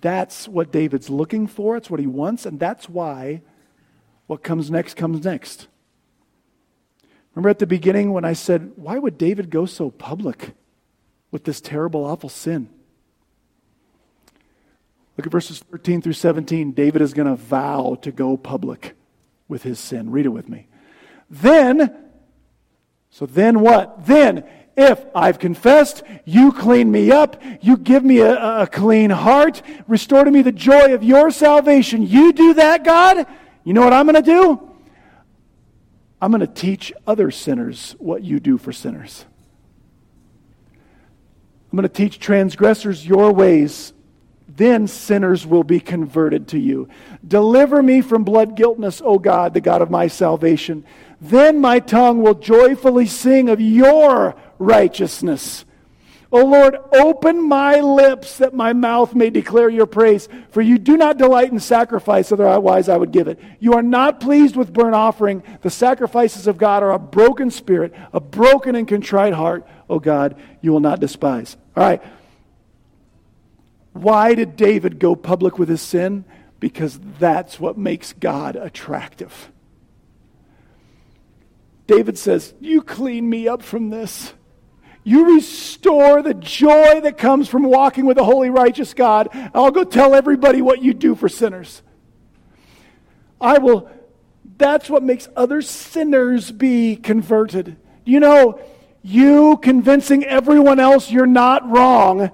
That's 0.00 0.48
what 0.48 0.72
David's 0.72 1.10
looking 1.10 1.46
for. 1.46 1.76
It's 1.76 1.90
what 1.90 1.98
he 1.98 2.06
wants, 2.06 2.46
and 2.46 2.58
that's 2.60 2.88
why 2.88 3.42
what 4.28 4.44
comes 4.44 4.70
next 4.70 4.94
comes 4.94 5.24
next. 5.24 5.66
Remember 7.34 7.48
at 7.48 7.58
the 7.58 7.66
beginning 7.66 8.12
when 8.12 8.24
I 8.24 8.34
said, 8.34 8.70
Why 8.76 8.96
would 8.96 9.18
David 9.18 9.50
go 9.50 9.66
so 9.66 9.90
public 9.90 10.54
with 11.32 11.42
this 11.42 11.60
terrible, 11.60 12.04
awful 12.04 12.28
sin? 12.28 12.68
Look 15.16 15.26
at 15.26 15.32
verses 15.32 15.58
13 15.58 16.00
through 16.00 16.12
17. 16.12 16.70
David 16.70 17.02
is 17.02 17.12
going 17.12 17.26
to 17.26 17.34
vow 17.34 17.98
to 18.02 18.12
go 18.12 18.36
public 18.36 18.94
with 19.48 19.64
his 19.64 19.80
sin. 19.80 20.12
Read 20.12 20.26
it 20.26 20.28
with 20.28 20.48
me. 20.48 20.68
Then 21.28 22.08
so 23.10 23.26
then 23.26 23.60
what? 23.60 24.06
Then, 24.06 24.44
if 24.76 25.04
I've 25.14 25.38
confessed, 25.38 26.02
you 26.24 26.52
clean 26.52 26.90
me 26.90 27.10
up, 27.10 27.42
you 27.60 27.76
give 27.76 28.04
me 28.04 28.18
a, 28.20 28.62
a, 28.62 28.66
clean 28.66 29.10
heart, 29.10 29.60
restore 29.88 30.24
to 30.24 30.30
me 30.30 30.42
the 30.42 30.52
joy 30.52 30.94
of 30.94 31.02
your 31.02 31.30
salvation. 31.30 32.06
You 32.06 32.32
do 32.32 32.54
that, 32.54 32.84
God, 32.84 33.26
you 33.64 33.72
know 33.72 33.82
what 33.82 33.92
I'm 33.92 34.06
going 34.06 34.22
to 34.22 34.30
do? 34.30 34.68
I'm 36.20 36.30
going 36.32 36.40
to 36.40 36.46
teach 36.46 36.92
other 37.06 37.30
sinners 37.30 37.94
what 37.98 38.22
you 38.24 38.40
do 38.40 38.58
for 38.58 38.72
sinners. 38.72 39.24
I'm 41.70 41.76
going 41.76 41.82
to 41.82 41.88
teach 41.88 42.18
transgressors 42.18 43.06
your 43.06 43.32
ways. 43.32 43.92
Then 44.48 44.88
sinners 44.88 45.46
will 45.46 45.62
be 45.62 45.78
converted 45.78 46.48
to 46.48 46.58
you. 46.58 46.88
Deliver 47.26 47.82
me 47.82 48.00
from 48.00 48.24
blood 48.24 48.56
guiltness, 48.56 49.02
O 49.04 49.18
God, 49.18 49.54
the 49.54 49.60
God 49.60 49.82
of 49.82 49.90
my 49.90 50.08
salvation. 50.08 50.84
Then 51.20 51.60
my 51.60 51.78
tongue 51.78 52.22
will 52.22 52.34
joyfully 52.34 53.06
sing 53.06 53.48
of 53.48 53.60
your 53.60 54.34
righteousness. 54.58 55.64
O 56.30 56.44
Lord, 56.44 56.76
open 56.92 57.48
my 57.48 57.80
lips 57.80 58.36
that 58.38 58.52
my 58.52 58.74
mouth 58.74 59.14
may 59.14 59.30
declare 59.30 59.70
your 59.70 59.86
praise. 59.86 60.28
For 60.50 60.60
you 60.60 60.76
do 60.76 60.98
not 60.98 61.16
delight 61.16 61.50
in 61.50 61.58
sacrifice, 61.58 62.30
otherwise 62.30 62.90
I 62.90 62.98
would 62.98 63.12
give 63.12 63.28
it. 63.28 63.38
You 63.60 63.74
are 63.74 63.82
not 63.82 64.20
pleased 64.20 64.54
with 64.54 64.72
burnt 64.72 64.94
offering. 64.94 65.42
The 65.62 65.70
sacrifices 65.70 66.46
of 66.46 66.58
God 66.58 66.82
are 66.82 66.92
a 66.92 66.98
broken 66.98 67.50
spirit, 67.50 67.94
a 68.12 68.20
broken 68.20 68.74
and 68.74 68.86
contrite 68.86 69.32
heart. 69.32 69.66
O 69.88 69.98
God, 69.98 70.36
you 70.60 70.70
will 70.70 70.80
not 70.80 71.00
despise. 71.00 71.56
All 71.74 71.82
right. 71.82 72.02
Why 73.94 74.34
did 74.34 74.54
David 74.54 74.98
go 74.98 75.16
public 75.16 75.58
with 75.58 75.70
his 75.70 75.80
sin? 75.80 76.26
Because 76.60 77.00
that's 77.18 77.58
what 77.58 77.78
makes 77.78 78.12
God 78.12 78.54
attractive. 78.54 79.50
David 81.86 82.18
says, 82.18 82.52
You 82.60 82.82
clean 82.82 83.30
me 83.30 83.48
up 83.48 83.62
from 83.62 83.88
this. 83.88 84.34
You 85.08 85.34
restore 85.36 86.20
the 86.20 86.34
joy 86.34 87.00
that 87.00 87.16
comes 87.16 87.48
from 87.48 87.62
walking 87.62 88.04
with 88.04 88.18
a 88.18 88.24
holy, 88.24 88.50
righteous 88.50 88.92
God. 88.92 89.30
I'll 89.54 89.70
go 89.70 89.82
tell 89.82 90.14
everybody 90.14 90.60
what 90.60 90.82
you 90.82 90.92
do 90.92 91.14
for 91.14 91.30
sinners. 91.30 91.80
I 93.40 93.56
will, 93.56 93.88
that's 94.58 94.90
what 94.90 95.02
makes 95.02 95.26
other 95.34 95.62
sinners 95.62 96.52
be 96.52 96.94
converted. 96.94 97.78
You 98.04 98.20
know, 98.20 98.60
you 99.02 99.56
convincing 99.62 100.26
everyone 100.26 100.78
else 100.78 101.10
you're 101.10 101.24
not 101.24 101.66
wrong 101.70 102.30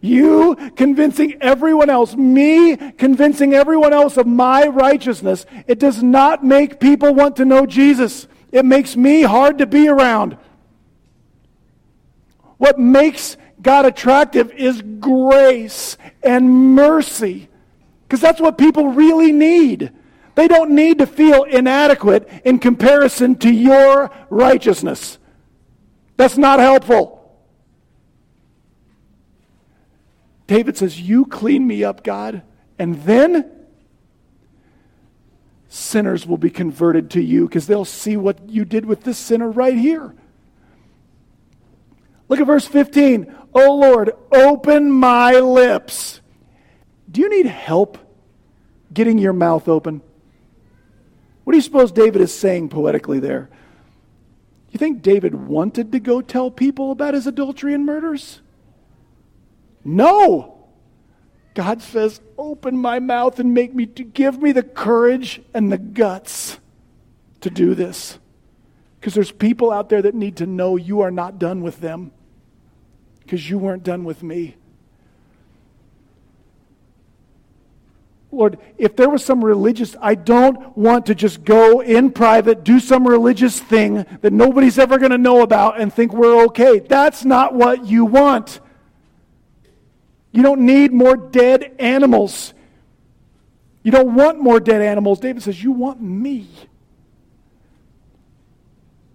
you 0.00 0.56
convincing 0.74 1.40
everyone 1.40 1.90
else, 1.90 2.16
me 2.16 2.76
convincing 2.76 3.54
everyone 3.54 3.92
else 3.92 4.16
of 4.16 4.26
my 4.26 4.66
righteousness, 4.66 5.46
it 5.68 5.78
does 5.78 6.02
not 6.02 6.44
make 6.44 6.80
people 6.80 7.14
want 7.14 7.36
to 7.36 7.44
know 7.44 7.66
Jesus. 7.66 8.26
It 8.50 8.64
makes 8.64 8.96
me 8.96 9.22
hard 9.22 9.58
to 9.58 9.66
be 9.66 9.88
around. 9.88 10.36
What 12.58 12.78
makes 12.78 13.36
God 13.60 13.86
attractive 13.86 14.52
is 14.52 14.82
grace 15.00 15.96
and 16.22 16.74
mercy. 16.74 17.48
Because 18.06 18.20
that's 18.20 18.40
what 18.40 18.58
people 18.58 18.88
really 18.88 19.32
need. 19.32 19.90
They 20.34 20.48
don't 20.48 20.72
need 20.72 20.98
to 20.98 21.06
feel 21.06 21.44
inadequate 21.44 22.28
in 22.44 22.58
comparison 22.58 23.36
to 23.36 23.50
your 23.50 24.10
righteousness. 24.28 25.18
That's 26.16 26.36
not 26.36 26.60
helpful. 26.60 27.14
David 30.46 30.76
says, 30.76 31.00
You 31.00 31.24
clean 31.24 31.66
me 31.66 31.82
up, 31.82 32.04
God, 32.04 32.42
and 32.78 33.02
then 33.02 33.50
sinners 35.68 36.26
will 36.26 36.36
be 36.36 36.50
converted 36.50 37.10
to 37.10 37.20
you 37.20 37.48
because 37.48 37.66
they'll 37.66 37.84
see 37.84 38.16
what 38.16 38.48
you 38.48 38.64
did 38.64 38.86
with 38.86 39.02
this 39.02 39.18
sinner 39.18 39.50
right 39.50 39.76
here. 39.76 40.14
Look 42.28 42.40
at 42.40 42.46
verse 42.46 42.66
15. 42.66 43.34
Oh 43.54 43.74
Lord, 43.76 44.12
open 44.32 44.90
my 44.90 45.32
lips. 45.32 46.20
Do 47.10 47.20
you 47.20 47.30
need 47.30 47.46
help 47.46 47.98
getting 48.92 49.18
your 49.18 49.32
mouth 49.32 49.68
open? 49.68 50.02
What 51.44 51.52
do 51.52 51.56
you 51.56 51.62
suppose 51.62 51.92
David 51.92 52.20
is 52.20 52.34
saying 52.34 52.70
poetically 52.70 53.20
there? 53.20 53.48
You 54.72 54.78
think 54.78 55.00
David 55.00 55.34
wanted 55.34 55.92
to 55.92 56.00
go 56.00 56.20
tell 56.20 56.50
people 56.50 56.90
about 56.90 57.14
his 57.14 57.26
adultery 57.26 57.72
and 57.72 57.86
murders? 57.86 58.40
No. 59.84 60.66
God 61.54 61.80
says, 61.80 62.20
Open 62.36 62.76
my 62.76 62.98
mouth 62.98 63.38
and 63.38 63.54
make 63.54 63.74
me, 63.74 63.86
to 63.86 64.02
give 64.04 64.42
me 64.42 64.52
the 64.52 64.62
courage 64.62 65.40
and 65.54 65.72
the 65.72 65.78
guts 65.78 66.58
to 67.40 67.48
do 67.48 67.74
this. 67.74 68.18
Because 69.00 69.14
there's 69.14 69.32
people 69.32 69.70
out 69.70 69.88
there 69.88 70.02
that 70.02 70.14
need 70.14 70.36
to 70.38 70.46
know 70.46 70.76
you 70.76 71.00
are 71.00 71.10
not 71.10 71.38
done 71.38 71.62
with 71.62 71.80
them 71.80 72.10
because 73.26 73.50
you 73.50 73.58
weren't 73.58 73.82
done 73.82 74.04
with 74.04 74.22
me. 74.22 74.54
Lord, 78.30 78.58
if 78.78 78.94
there 78.96 79.08
was 79.08 79.24
some 79.24 79.44
religious, 79.44 79.96
I 80.00 80.14
don't 80.14 80.76
want 80.76 81.06
to 81.06 81.14
just 81.14 81.44
go 81.44 81.80
in 81.80 82.12
private, 82.12 82.64
do 82.64 82.78
some 82.78 83.06
religious 83.06 83.58
thing 83.58 84.06
that 84.20 84.32
nobody's 84.32 84.78
ever 84.78 84.98
going 84.98 85.10
to 85.10 85.18
know 85.18 85.42
about 85.42 85.80
and 85.80 85.92
think 85.92 86.12
we're 86.12 86.44
okay. 86.44 86.78
That's 86.78 87.24
not 87.24 87.54
what 87.54 87.86
you 87.86 88.04
want. 88.04 88.60
You 90.32 90.42
don't 90.42 90.66
need 90.66 90.92
more 90.92 91.16
dead 91.16 91.74
animals. 91.78 92.52
You 93.82 93.90
don't 93.90 94.14
want 94.14 94.40
more 94.40 94.60
dead 94.60 94.82
animals. 94.82 95.18
David 95.18 95.42
says, 95.42 95.62
You 95.62 95.72
want 95.72 96.00
me. 96.00 96.48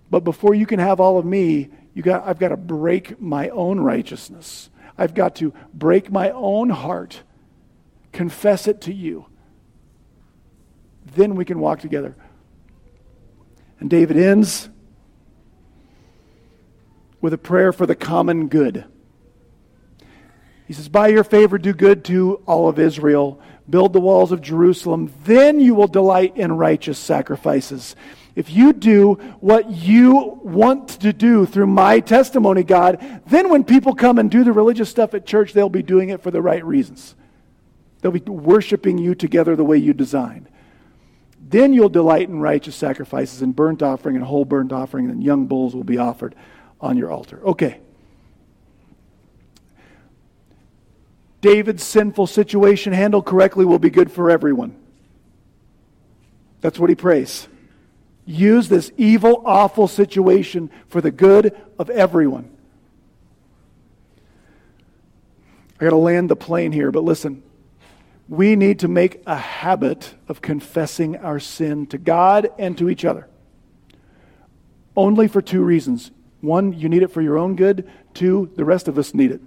But 0.10 0.24
before 0.24 0.56
you 0.56 0.66
can 0.66 0.80
have 0.80 1.00
all 1.00 1.18
of 1.18 1.26
me, 1.26 1.70
you 1.94 2.02
got, 2.02 2.28
I've 2.28 2.40
got 2.40 2.50
to 2.50 2.58
break 2.58 3.20
my 3.20 3.50
own 3.50 3.80
righteousness. 3.80 4.70
I've 4.98 5.14
got 5.14 5.36
to 5.38 5.54
break 5.74 6.12
my 6.12 6.30
own 6.32 6.70
heart, 6.70 7.24
confess 8.12 8.68
it 8.68 8.82
to 8.82 8.94
you. 8.94 9.26
Then 11.16 11.36
we 11.36 11.46
can 11.46 11.60
walk 11.60 11.80
together. 11.80 12.16
And 13.80 13.90
David 13.90 14.18
ends 14.18 14.70
with 17.20 17.34
a 17.34 17.38
prayer 17.38 17.74
for 17.74 17.86
the 17.86 17.96
common 17.96 18.48
good. 18.48 18.86
He 20.68 20.74
says, 20.74 20.88
By 20.88 21.10
your 21.10 21.24
favor, 21.24 21.58
do 21.58 21.74
good 21.74 22.06
to 22.06 22.36
all 22.46 22.70
of 22.70 22.80
Israel. 22.80 23.42
Build 23.70 23.94
the 23.94 24.00
walls 24.00 24.32
of 24.32 24.42
Jerusalem. 24.42 25.12
Then 25.26 25.60
you 25.60 25.76
will 25.76 25.88
delight 25.88 26.38
in 26.38 26.54
righteous 26.54 26.98
sacrifices. 26.98 27.96
If 28.36 28.50
you 28.50 28.72
do 28.72 29.16
what 29.40 29.70
you 29.70 30.40
want 30.44 30.88
to 31.02 31.12
do 31.12 31.46
through 31.46 31.68
my 31.68 32.00
testimony, 32.00 32.64
God, 32.64 33.22
then 33.28 33.50
when 33.50 33.64
people 33.64 33.94
come 33.94 34.18
and 34.20 34.32
do 34.32 34.44
the 34.44 34.54
religious 34.54 34.90
stuff 34.90 35.14
at 35.14 35.26
church, 35.26 35.54
they'll 35.54 35.70
be 35.70 35.84
doing 35.84 36.10
it 36.10 36.24
for 36.24 36.32
the 36.32 36.42
right 36.42 36.64
reasons. 36.64 37.16
They'll 38.02 38.12
be 38.12 38.22
worshiping 38.22 38.98
you 38.98 39.16
together 39.16 39.56
the 39.56 39.64
way 39.64 39.78
you 39.78 39.94
designed. 39.94 40.48
Then 41.40 41.74
you'll 41.74 41.90
delight 41.90 42.30
in 42.30 42.40
righteous 42.40 42.76
sacrifices 42.76 43.42
and 43.42 43.56
burnt 43.56 43.84
offering 43.84 44.16
and 44.16 44.24
whole 44.24 44.46
burnt 44.46 44.72
offering, 44.72 45.10
and 45.10 45.22
young 45.22 45.48
bulls 45.48 45.76
will 45.76 45.84
be 45.84 45.98
offered 45.98 46.34
on 46.80 46.98
your 46.98 47.12
altar. 47.12 47.42
Okay. 47.46 47.80
David's 51.42 51.84
sinful 51.84 52.28
situation 52.28 52.94
handled 52.94 53.26
correctly 53.26 53.66
will 53.66 53.80
be 53.80 53.90
good 53.90 54.12
for 54.12 54.30
everyone. 54.32 54.76
That's 56.62 56.80
what 56.80 56.90
he 56.90 56.96
prays. 56.96 57.48
Use 58.26 58.70
this 58.70 58.92
evil, 58.98 59.42
awful 59.46 59.88
situation 59.88 60.70
for 60.88 61.02
the 61.02 61.12
good 61.12 61.60
of 61.80 61.90
everyone. 61.90 62.50
I 65.80 65.86
got 65.86 65.90
to 65.92 65.98
land 65.98 66.30
the 66.30 66.36
plane 66.36 66.72
here, 66.72 66.92
but 66.92 67.04
listen. 67.04 67.44
We 68.30 68.56
need 68.56 68.80
to 68.80 68.88
make 68.88 69.22
a 69.28 69.36
habit 69.36 70.14
of 70.30 70.42
confessing 70.42 71.18
our 71.18 71.40
sin 71.40 71.88
to 71.88 71.98
God 71.98 72.50
and 72.58 72.78
to 72.78 72.90
each 72.90 73.04
other. 73.04 73.28
Only 74.96 75.28
for 75.28 75.42
two 75.42 75.62
reasons. 75.62 76.12
One, 76.40 76.72
you 76.72 76.88
need 76.88 77.04
it 77.04 77.12
for 77.12 77.22
your 77.22 77.38
own 77.38 77.56
good. 77.56 77.90
Two, 78.14 78.52
the 78.56 78.64
rest 78.64 78.88
of 78.88 78.98
us 78.98 79.14
need 79.14 79.32
it. 79.32 79.42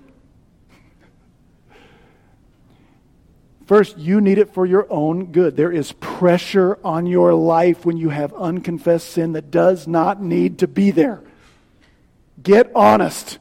First, 3.66 3.96
you 3.96 4.20
need 4.20 4.38
it 4.38 4.52
for 4.52 4.66
your 4.66 4.86
own 4.90 5.32
good. 5.32 5.56
There 5.56 5.72
is 5.72 5.92
pressure 5.92 6.78
on 6.84 7.06
your 7.06 7.32
life 7.32 7.86
when 7.86 7.96
you 7.96 8.10
have 8.10 8.34
unconfessed 8.34 9.08
sin 9.08 9.32
that 9.32 9.50
does 9.50 9.88
not 9.88 10.22
need 10.22 10.58
to 10.58 10.68
be 10.68 10.90
there. 10.90 11.22
Get 12.42 12.70
honest 12.74 13.38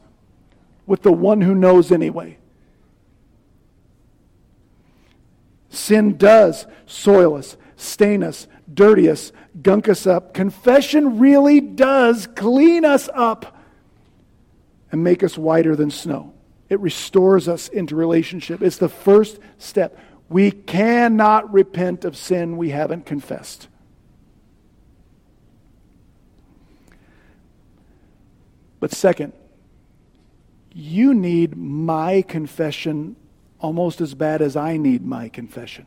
with 0.85 1.01
the 1.01 1.11
one 1.11 1.41
who 1.41 1.53
knows 1.53 1.91
anyway. 1.91 2.37
Sin 5.69 6.17
does 6.17 6.67
soil 6.85 7.35
us, 7.35 7.57
stain 7.75 8.23
us, 8.23 8.47
dirty 8.71 9.09
us, 9.09 9.33
gunk 9.61 9.89
us 9.89 10.07
up. 10.07 10.33
Confession 10.33 11.19
really 11.19 11.59
does 11.59 12.27
clean 12.27 12.85
us 12.85 13.09
up 13.13 13.57
and 14.91 15.03
make 15.03 15.23
us 15.23 15.37
whiter 15.37 15.75
than 15.75 15.91
snow. 15.91 16.33
It 16.69 16.79
restores 16.79 17.47
us 17.47 17.67
into 17.67 17.95
relationship. 17.95 18.61
It's 18.61 18.77
the 18.77 18.89
first 18.89 19.39
step. 19.57 19.99
We 20.29 20.51
cannot 20.51 21.51
repent 21.53 22.05
of 22.05 22.17
sin 22.17 22.57
we 22.57 22.69
haven't 22.69 23.05
confessed. 23.05 23.67
But 28.79 28.91
second, 28.91 29.33
you 30.73 31.13
need 31.13 31.55
my 31.55 32.21
confession 32.21 33.15
almost 33.59 34.01
as 34.01 34.13
bad 34.13 34.41
as 34.41 34.55
I 34.55 34.75
need 34.75 35.05
my 35.05 35.29
confession. 35.29 35.85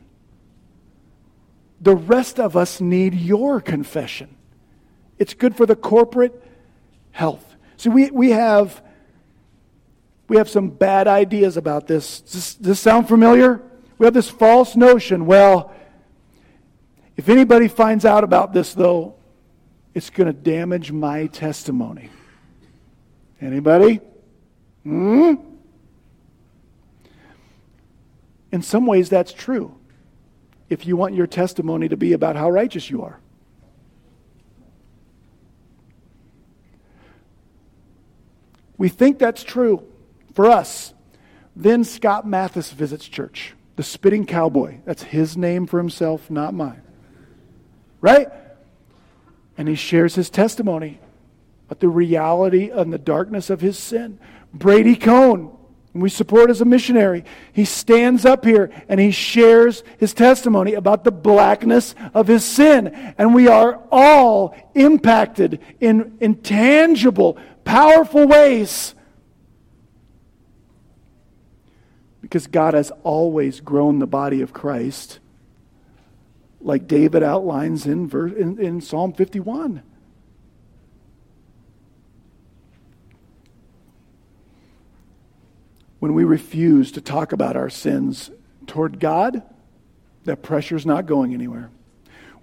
The 1.79 1.95
rest 1.95 2.39
of 2.39 2.57
us 2.57 2.81
need 2.81 3.13
your 3.13 3.61
confession. 3.61 4.35
It's 5.19 5.33
good 5.33 5.55
for 5.55 5.65
the 5.65 5.75
corporate 5.75 6.43
health. 7.11 7.55
See, 7.75 7.89
we, 7.89 8.09
we 8.09 8.31
have 8.31 8.81
we 10.27 10.37
have 10.37 10.49
some 10.49 10.69
bad 10.69 11.07
ideas 11.07 11.55
about 11.55 11.87
this. 11.87 12.21
Does 12.21 12.33
this, 12.33 12.55
does 12.55 12.67
this 12.67 12.79
sound 12.79 13.07
familiar? 13.07 13.61
We 13.97 14.05
have 14.05 14.13
this 14.13 14.29
false 14.29 14.75
notion 14.75 15.25
well, 15.25 15.73
if 17.15 17.29
anybody 17.29 17.67
finds 17.67 18.05
out 18.05 18.23
about 18.23 18.53
this, 18.53 18.73
though, 18.73 19.15
it's 19.93 20.11
going 20.11 20.27
to 20.27 20.33
damage 20.33 20.91
my 20.91 21.25
testimony. 21.27 22.11
Anybody? 23.41 24.01
Hmm? 24.83 25.35
In 28.51 28.61
some 28.61 28.85
ways, 28.85 29.09
that's 29.09 29.33
true. 29.33 29.75
If 30.69 30.85
you 30.85 30.95
want 30.95 31.15
your 31.15 31.27
testimony 31.27 31.89
to 31.89 31.97
be 31.97 32.13
about 32.13 32.35
how 32.35 32.51
righteous 32.51 32.89
you 32.89 33.01
are. 33.01 33.19
We 38.77 38.89
think 38.89 39.17
that's 39.17 39.43
true 39.43 39.83
for 40.33 40.45
us. 40.45 40.93
Then 41.55 41.83
Scott 41.83 42.27
Mathis 42.27 42.71
visits 42.71 43.07
church 43.07 43.55
the 43.77 43.83
spitting 43.83 44.25
cowboy. 44.25 44.79
That's 44.85 45.03
his 45.03 45.37
name 45.37 45.67
for 45.67 45.77
himself, 45.77 46.29
not 46.29 46.53
mine. 46.53 46.81
Right? 48.01 48.27
And 49.57 49.67
he 49.67 49.75
shares 49.75 50.15
his 50.15 50.29
testimony 50.29 50.99
about 51.67 51.79
the 51.79 51.87
reality 51.87 52.69
and 52.69 52.91
the 52.91 52.97
darkness 52.97 53.49
of 53.49 53.61
his 53.61 53.77
sin. 53.77 54.19
Brady 54.53 54.95
Cone, 54.95 55.55
we 55.93 56.09
support 56.09 56.49
as 56.49 56.59
a 56.59 56.65
missionary, 56.65 57.23
he 57.53 57.65
stands 57.65 58.25
up 58.25 58.43
here 58.43 58.71
and 58.89 58.99
he 58.99 59.11
shares 59.11 59.83
his 59.99 60.13
testimony 60.13 60.73
about 60.73 61.03
the 61.03 61.11
blackness 61.11 61.93
of 62.15 62.27
his 62.27 62.43
sin. 62.43 62.87
And 63.17 63.35
we 63.35 63.47
are 63.47 63.79
all 63.91 64.55
impacted 64.73 65.59
in 65.79 66.17
intangible, 66.19 67.37
powerful 67.63 68.25
ways 68.25 68.95
Because 72.21 72.47
God 72.47 72.73
has 72.73 72.91
always 73.03 73.59
grown 73.59 73.99
the 73.99 74.07
body 74.07 74.41
of 74.41 74.53
Christ, 74.53 75.19
like 76.59 76.87
David 76.87 77.23
outlines 77.23 77.85
in, 77.85 78.09
in, 78.37 78.59
in 78.59 78.81
Psalm 78.81 79.13
51. 79.13 79.83
When 85.99 86.13
we 86.13 86.23
refuse 86.23 86.91
to 86.93 87.01
talk 87.01 87.31
about 87.31 87.55
our 87.55 87.69
sins 87.69 88.29
toward 88.67 88.99
God, 88.99 89.41
that 90.25 90.43
pressure 90.43 90.75
is 90.75 90.85
not 90.85 91.05
going 91.05 91.33
anywhere. 91.33 91.71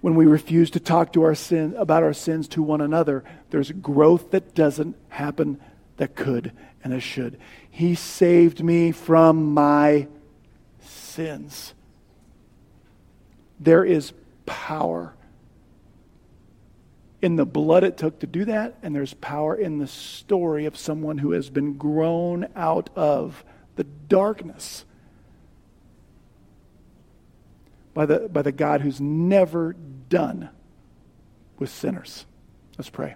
When 0.01 0.15
we 0.15 0.25
refuse 0.25 0.69
to 0.71 0.79
talk 0.79 1.13
to 1.13 1.23
our 1.23 1.35
sin, 1.35 1.73
about 1.77 2.03
our 2.03 2.13
sins 2.13 2.47
to 2.49 2.61
one 2.61 2.81
another, 2.81 3.23
there's 3.49 3.71
growth 3.71 4.31
that 4.31 4.53
doesn't 4.53 4.95
happen 5.09 5.59
that 5.97 6.15
could 6.15 6.51
and 6.83 6.93
that 6.93 6.99
should. 6.99 7.39
He 7.75 7.95
saved 7.95 8.63
me 8.63 8.93
from 8.93 9.53
my 9.53 10.07
sins. 10.79 11.73
There 13.59 13.83
is 13.83 14.13
power 14.45 15.13
in 17.21 17.35
the 17.35 17.45
blood 17.45 17.83
it 17.83 17.97
took 17.97 18.19
to 18.19 18.27
do 18.27 18.45
that, 18.45 18.77
and 18.81 18.95
there's 18.95 19.13
power 19.15 19.53
in 19.53 19.79
the 19.79 19.87
story 19.87 20.65
of 20.65 20.77
someone 20.77 21.17
who 21.17 21.31
has 21.31 21.49
been 21.49 21.73
grown 21.73 22.47
out 22.55 22.89
of 22.95 23.43
the 23.75 23.83
darkness 23.83 24.85
by 27.93 28.05
the, 28.05 28.29
by 28.29 28.41
the 28.41 28.53
God 28.53 28.79
who's 28.79 29.01
never 29.01 29.75
done 30.07 30.47
with 31.59 31.69
sinners. 31.69 32.25
Let's 32.77 32.89
pray. 32.89 33.15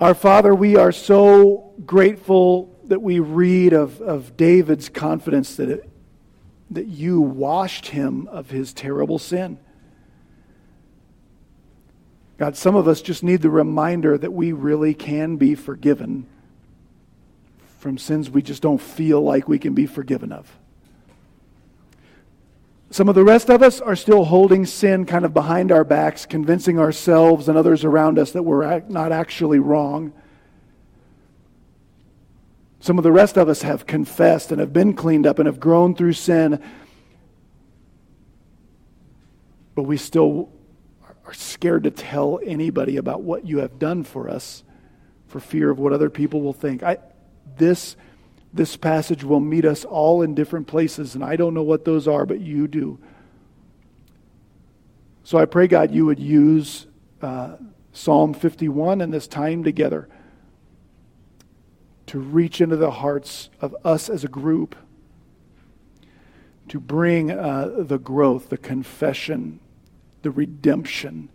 Our 0.00 0.14
Father, 0.14 0.54
we 0.54 0.76
are 0.76 0.92
so 0.92 1.74
grateful 1.84 2.74
that 2.84 3.02
we 3.02 3.20
read 3.20 3.74
of, 3.74 4.00
of 4.00 4.34
David's 4.34 4.88
confidence 4.88 5.56
that, 5.56 5.68
it, 5.68 5.90
that 6.70 6.86
you 6.86 7.20
washed 7.20 7.88
him 7.88 8.26
of 8.28 8.48
his 8.48 8.72
terrible 8.72 9.18
sin. 9.18 9.58
God, 12.38 12.56
some 12.56 12.76
of 12.76 12.88
us 12.88 13.02
just 13.02 13.22
need 13.22 13.42
the 13.42 13.50
reminder 13.50 14.16
that 14.16 14.32
we 14.32 14.52
really 14.52 14.94
can 14.94 15.36
be 15.36 15.54
forgiven 15.54 16.26
from 17.78 17.98
sins 17.98 18.30
we 18.30 18.40
just 18.40 18.62
don't 18.62 18.80
feel 18.80 19.20
like 19.20 19.48
we 19.48 19.58
can 19.58 19.74
be 19.74 19.84
forgiven 19.84 20.32
of. 20.32 20.50
Some 22.92 23.08
of 23.08 23.14
the 23.14 23.22
rest 23.22 23.48
of 23.50 23.62
us 23.62 23.80
are 23.80 23.94
still 23.94 24.24
holding 24.24 24.66
sin 24.66 25.06
kind 25.06 25.24
of 25.24 25.32
behind 25.32 25.70
our 25.70 25.84
backs, 25.84 26.26
convincing 26.26 26.80
ourselves 26.80 27.48
and 27.48 27.56
others 27.56 27.84
around 27.84 28.18
us 28.18 28.32
that 28.32 28.42
we're 28.42 28.80
not 28.88 29.12
actually 29.12 29.60
wrong. 29.60 30.12
Some 32.80 32.98
of 32.98 33.04
the 33.04 33.12
rest 33.12 33.38
of 33.38 33.48
us 33.48 33.62
have 33.62 33.86
confessed 33.86 34.50
and 34.50 34.58
have 34.58 34.72
been 34.72 34.94
cleaned 34.94 35.24
up 35.24 35.38
and 35.38 35.46
have 35.46 35.60
grown 35.60 35.94
through 35.94 36.14
sin, 36.14 36.60
but 39.76 39.84
we 39.84 39.96
still 39.96 40.50
are 41.24 41.34
scared 41.34 41.84
to 41.84 41.92
tell 41.92 42.40
anybody 42.44 42.96
about 42.96 43.22
what 43.22 43.46
you 43.46 43.58
have 43.58 43.78
done 43.78 44.02
for 44.02 44.28
us 44.28 44.64
for 45.28 45.38
fear 45.38 45.70
of 45.70 45.78
what 45.78 45.92
other 45.92 46.10
people 46.10 46.40
will 46.40 46.52
think. 46.52 46.82
I, 46.82 46.98
this 47.56 47.94
this 48.52 48.76
passage 48.76 49.22
will 49.22 49.40
meet 49.40 49.64
us 49.64 49.84
all 49.84 50.22
in 50.22 50.34
different 50.34 50.66
places, 50.66 51.14
and 51.14 51.22
I 51.22 51.36
don't 51.36 51.54
know 51.54 51.62
what 51.62 51.84
those 51.84 52.08
are, 52.08 52.26
but 52.26 52.40
you 52.40 52.66
do. 52.66 52.98
So 55.22 55.38
I 55.38 55.44
pray, 55.44 55.68
God, 55.68 55.92
you 55.92 56.06
would 56.06 56.18
use 56.18 56.86
uh, 57.22 57.56
Psalm 57.92 58.34
51 58.34 59.00
and 59.00 59.12
this 59.12 59.28
time 59.28 59.62
together 59.62 60.08
to 62.06 62.18
reach 62.18 62.60
into 62.60 62.76
the 62.76 62.90
hearts 62.90 63.50
of 63.60 63.76
us 63.84 64.08
as 64.08 64.24
a 64.24 64.28
group, 64.28 64.74
to 66.68 66.80
bring 66.80 67.30
uh, 67.30 67.72
the 67.78 67.98
growth, 67.98 68.48
the 68.48 68.58
confession, 68.58 69.60
the 70.22 70.30
redemption 70.32 71.28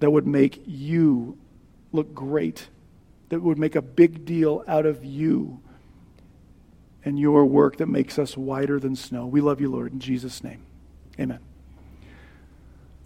that 0.00 0.10
would 0.10 0.26
make 0.26 0.64
you 0.66 1.38
look 1.92 2.12
great 2.12 2.68
that 3.32 3.40
would 3.40 3.56
make 3.58 3.74
a 3.74 3.80
big 3.80 4.26
deal 4.26 4.62
out 4.68 4.84
of 4.84 5.06
you 5.06 5.58
and 7.02 7.18
your 7.18 7.46
work 7.46 7.78
that 7.78 7.86
makes 7.86 8.18
us 8.18 8.36
whiter 8.36 8.78
than 8.78 8.94
snow. 8.94 9.26
We 9.26 9.40
love 9.40 9.58
you, 9.58 9.70
Lord, 9.70 9.90
in 9.90 10.00
Jesus' 10.00 10.44
name. 10.44 10.60
Amen. 11.18 11.38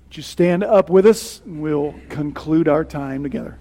Would 0.08 0.16
you 0.16 0.24
stand 0.24 0.64
up 0.64 0.90
with 0.90 1.06
us 1.06 1.40
and 1.44 1.62
we'll 1.62 1.94
conclude 2.08 2.66
our 2.66 2.84
time 2.84 3.22
together? 3.22 3.56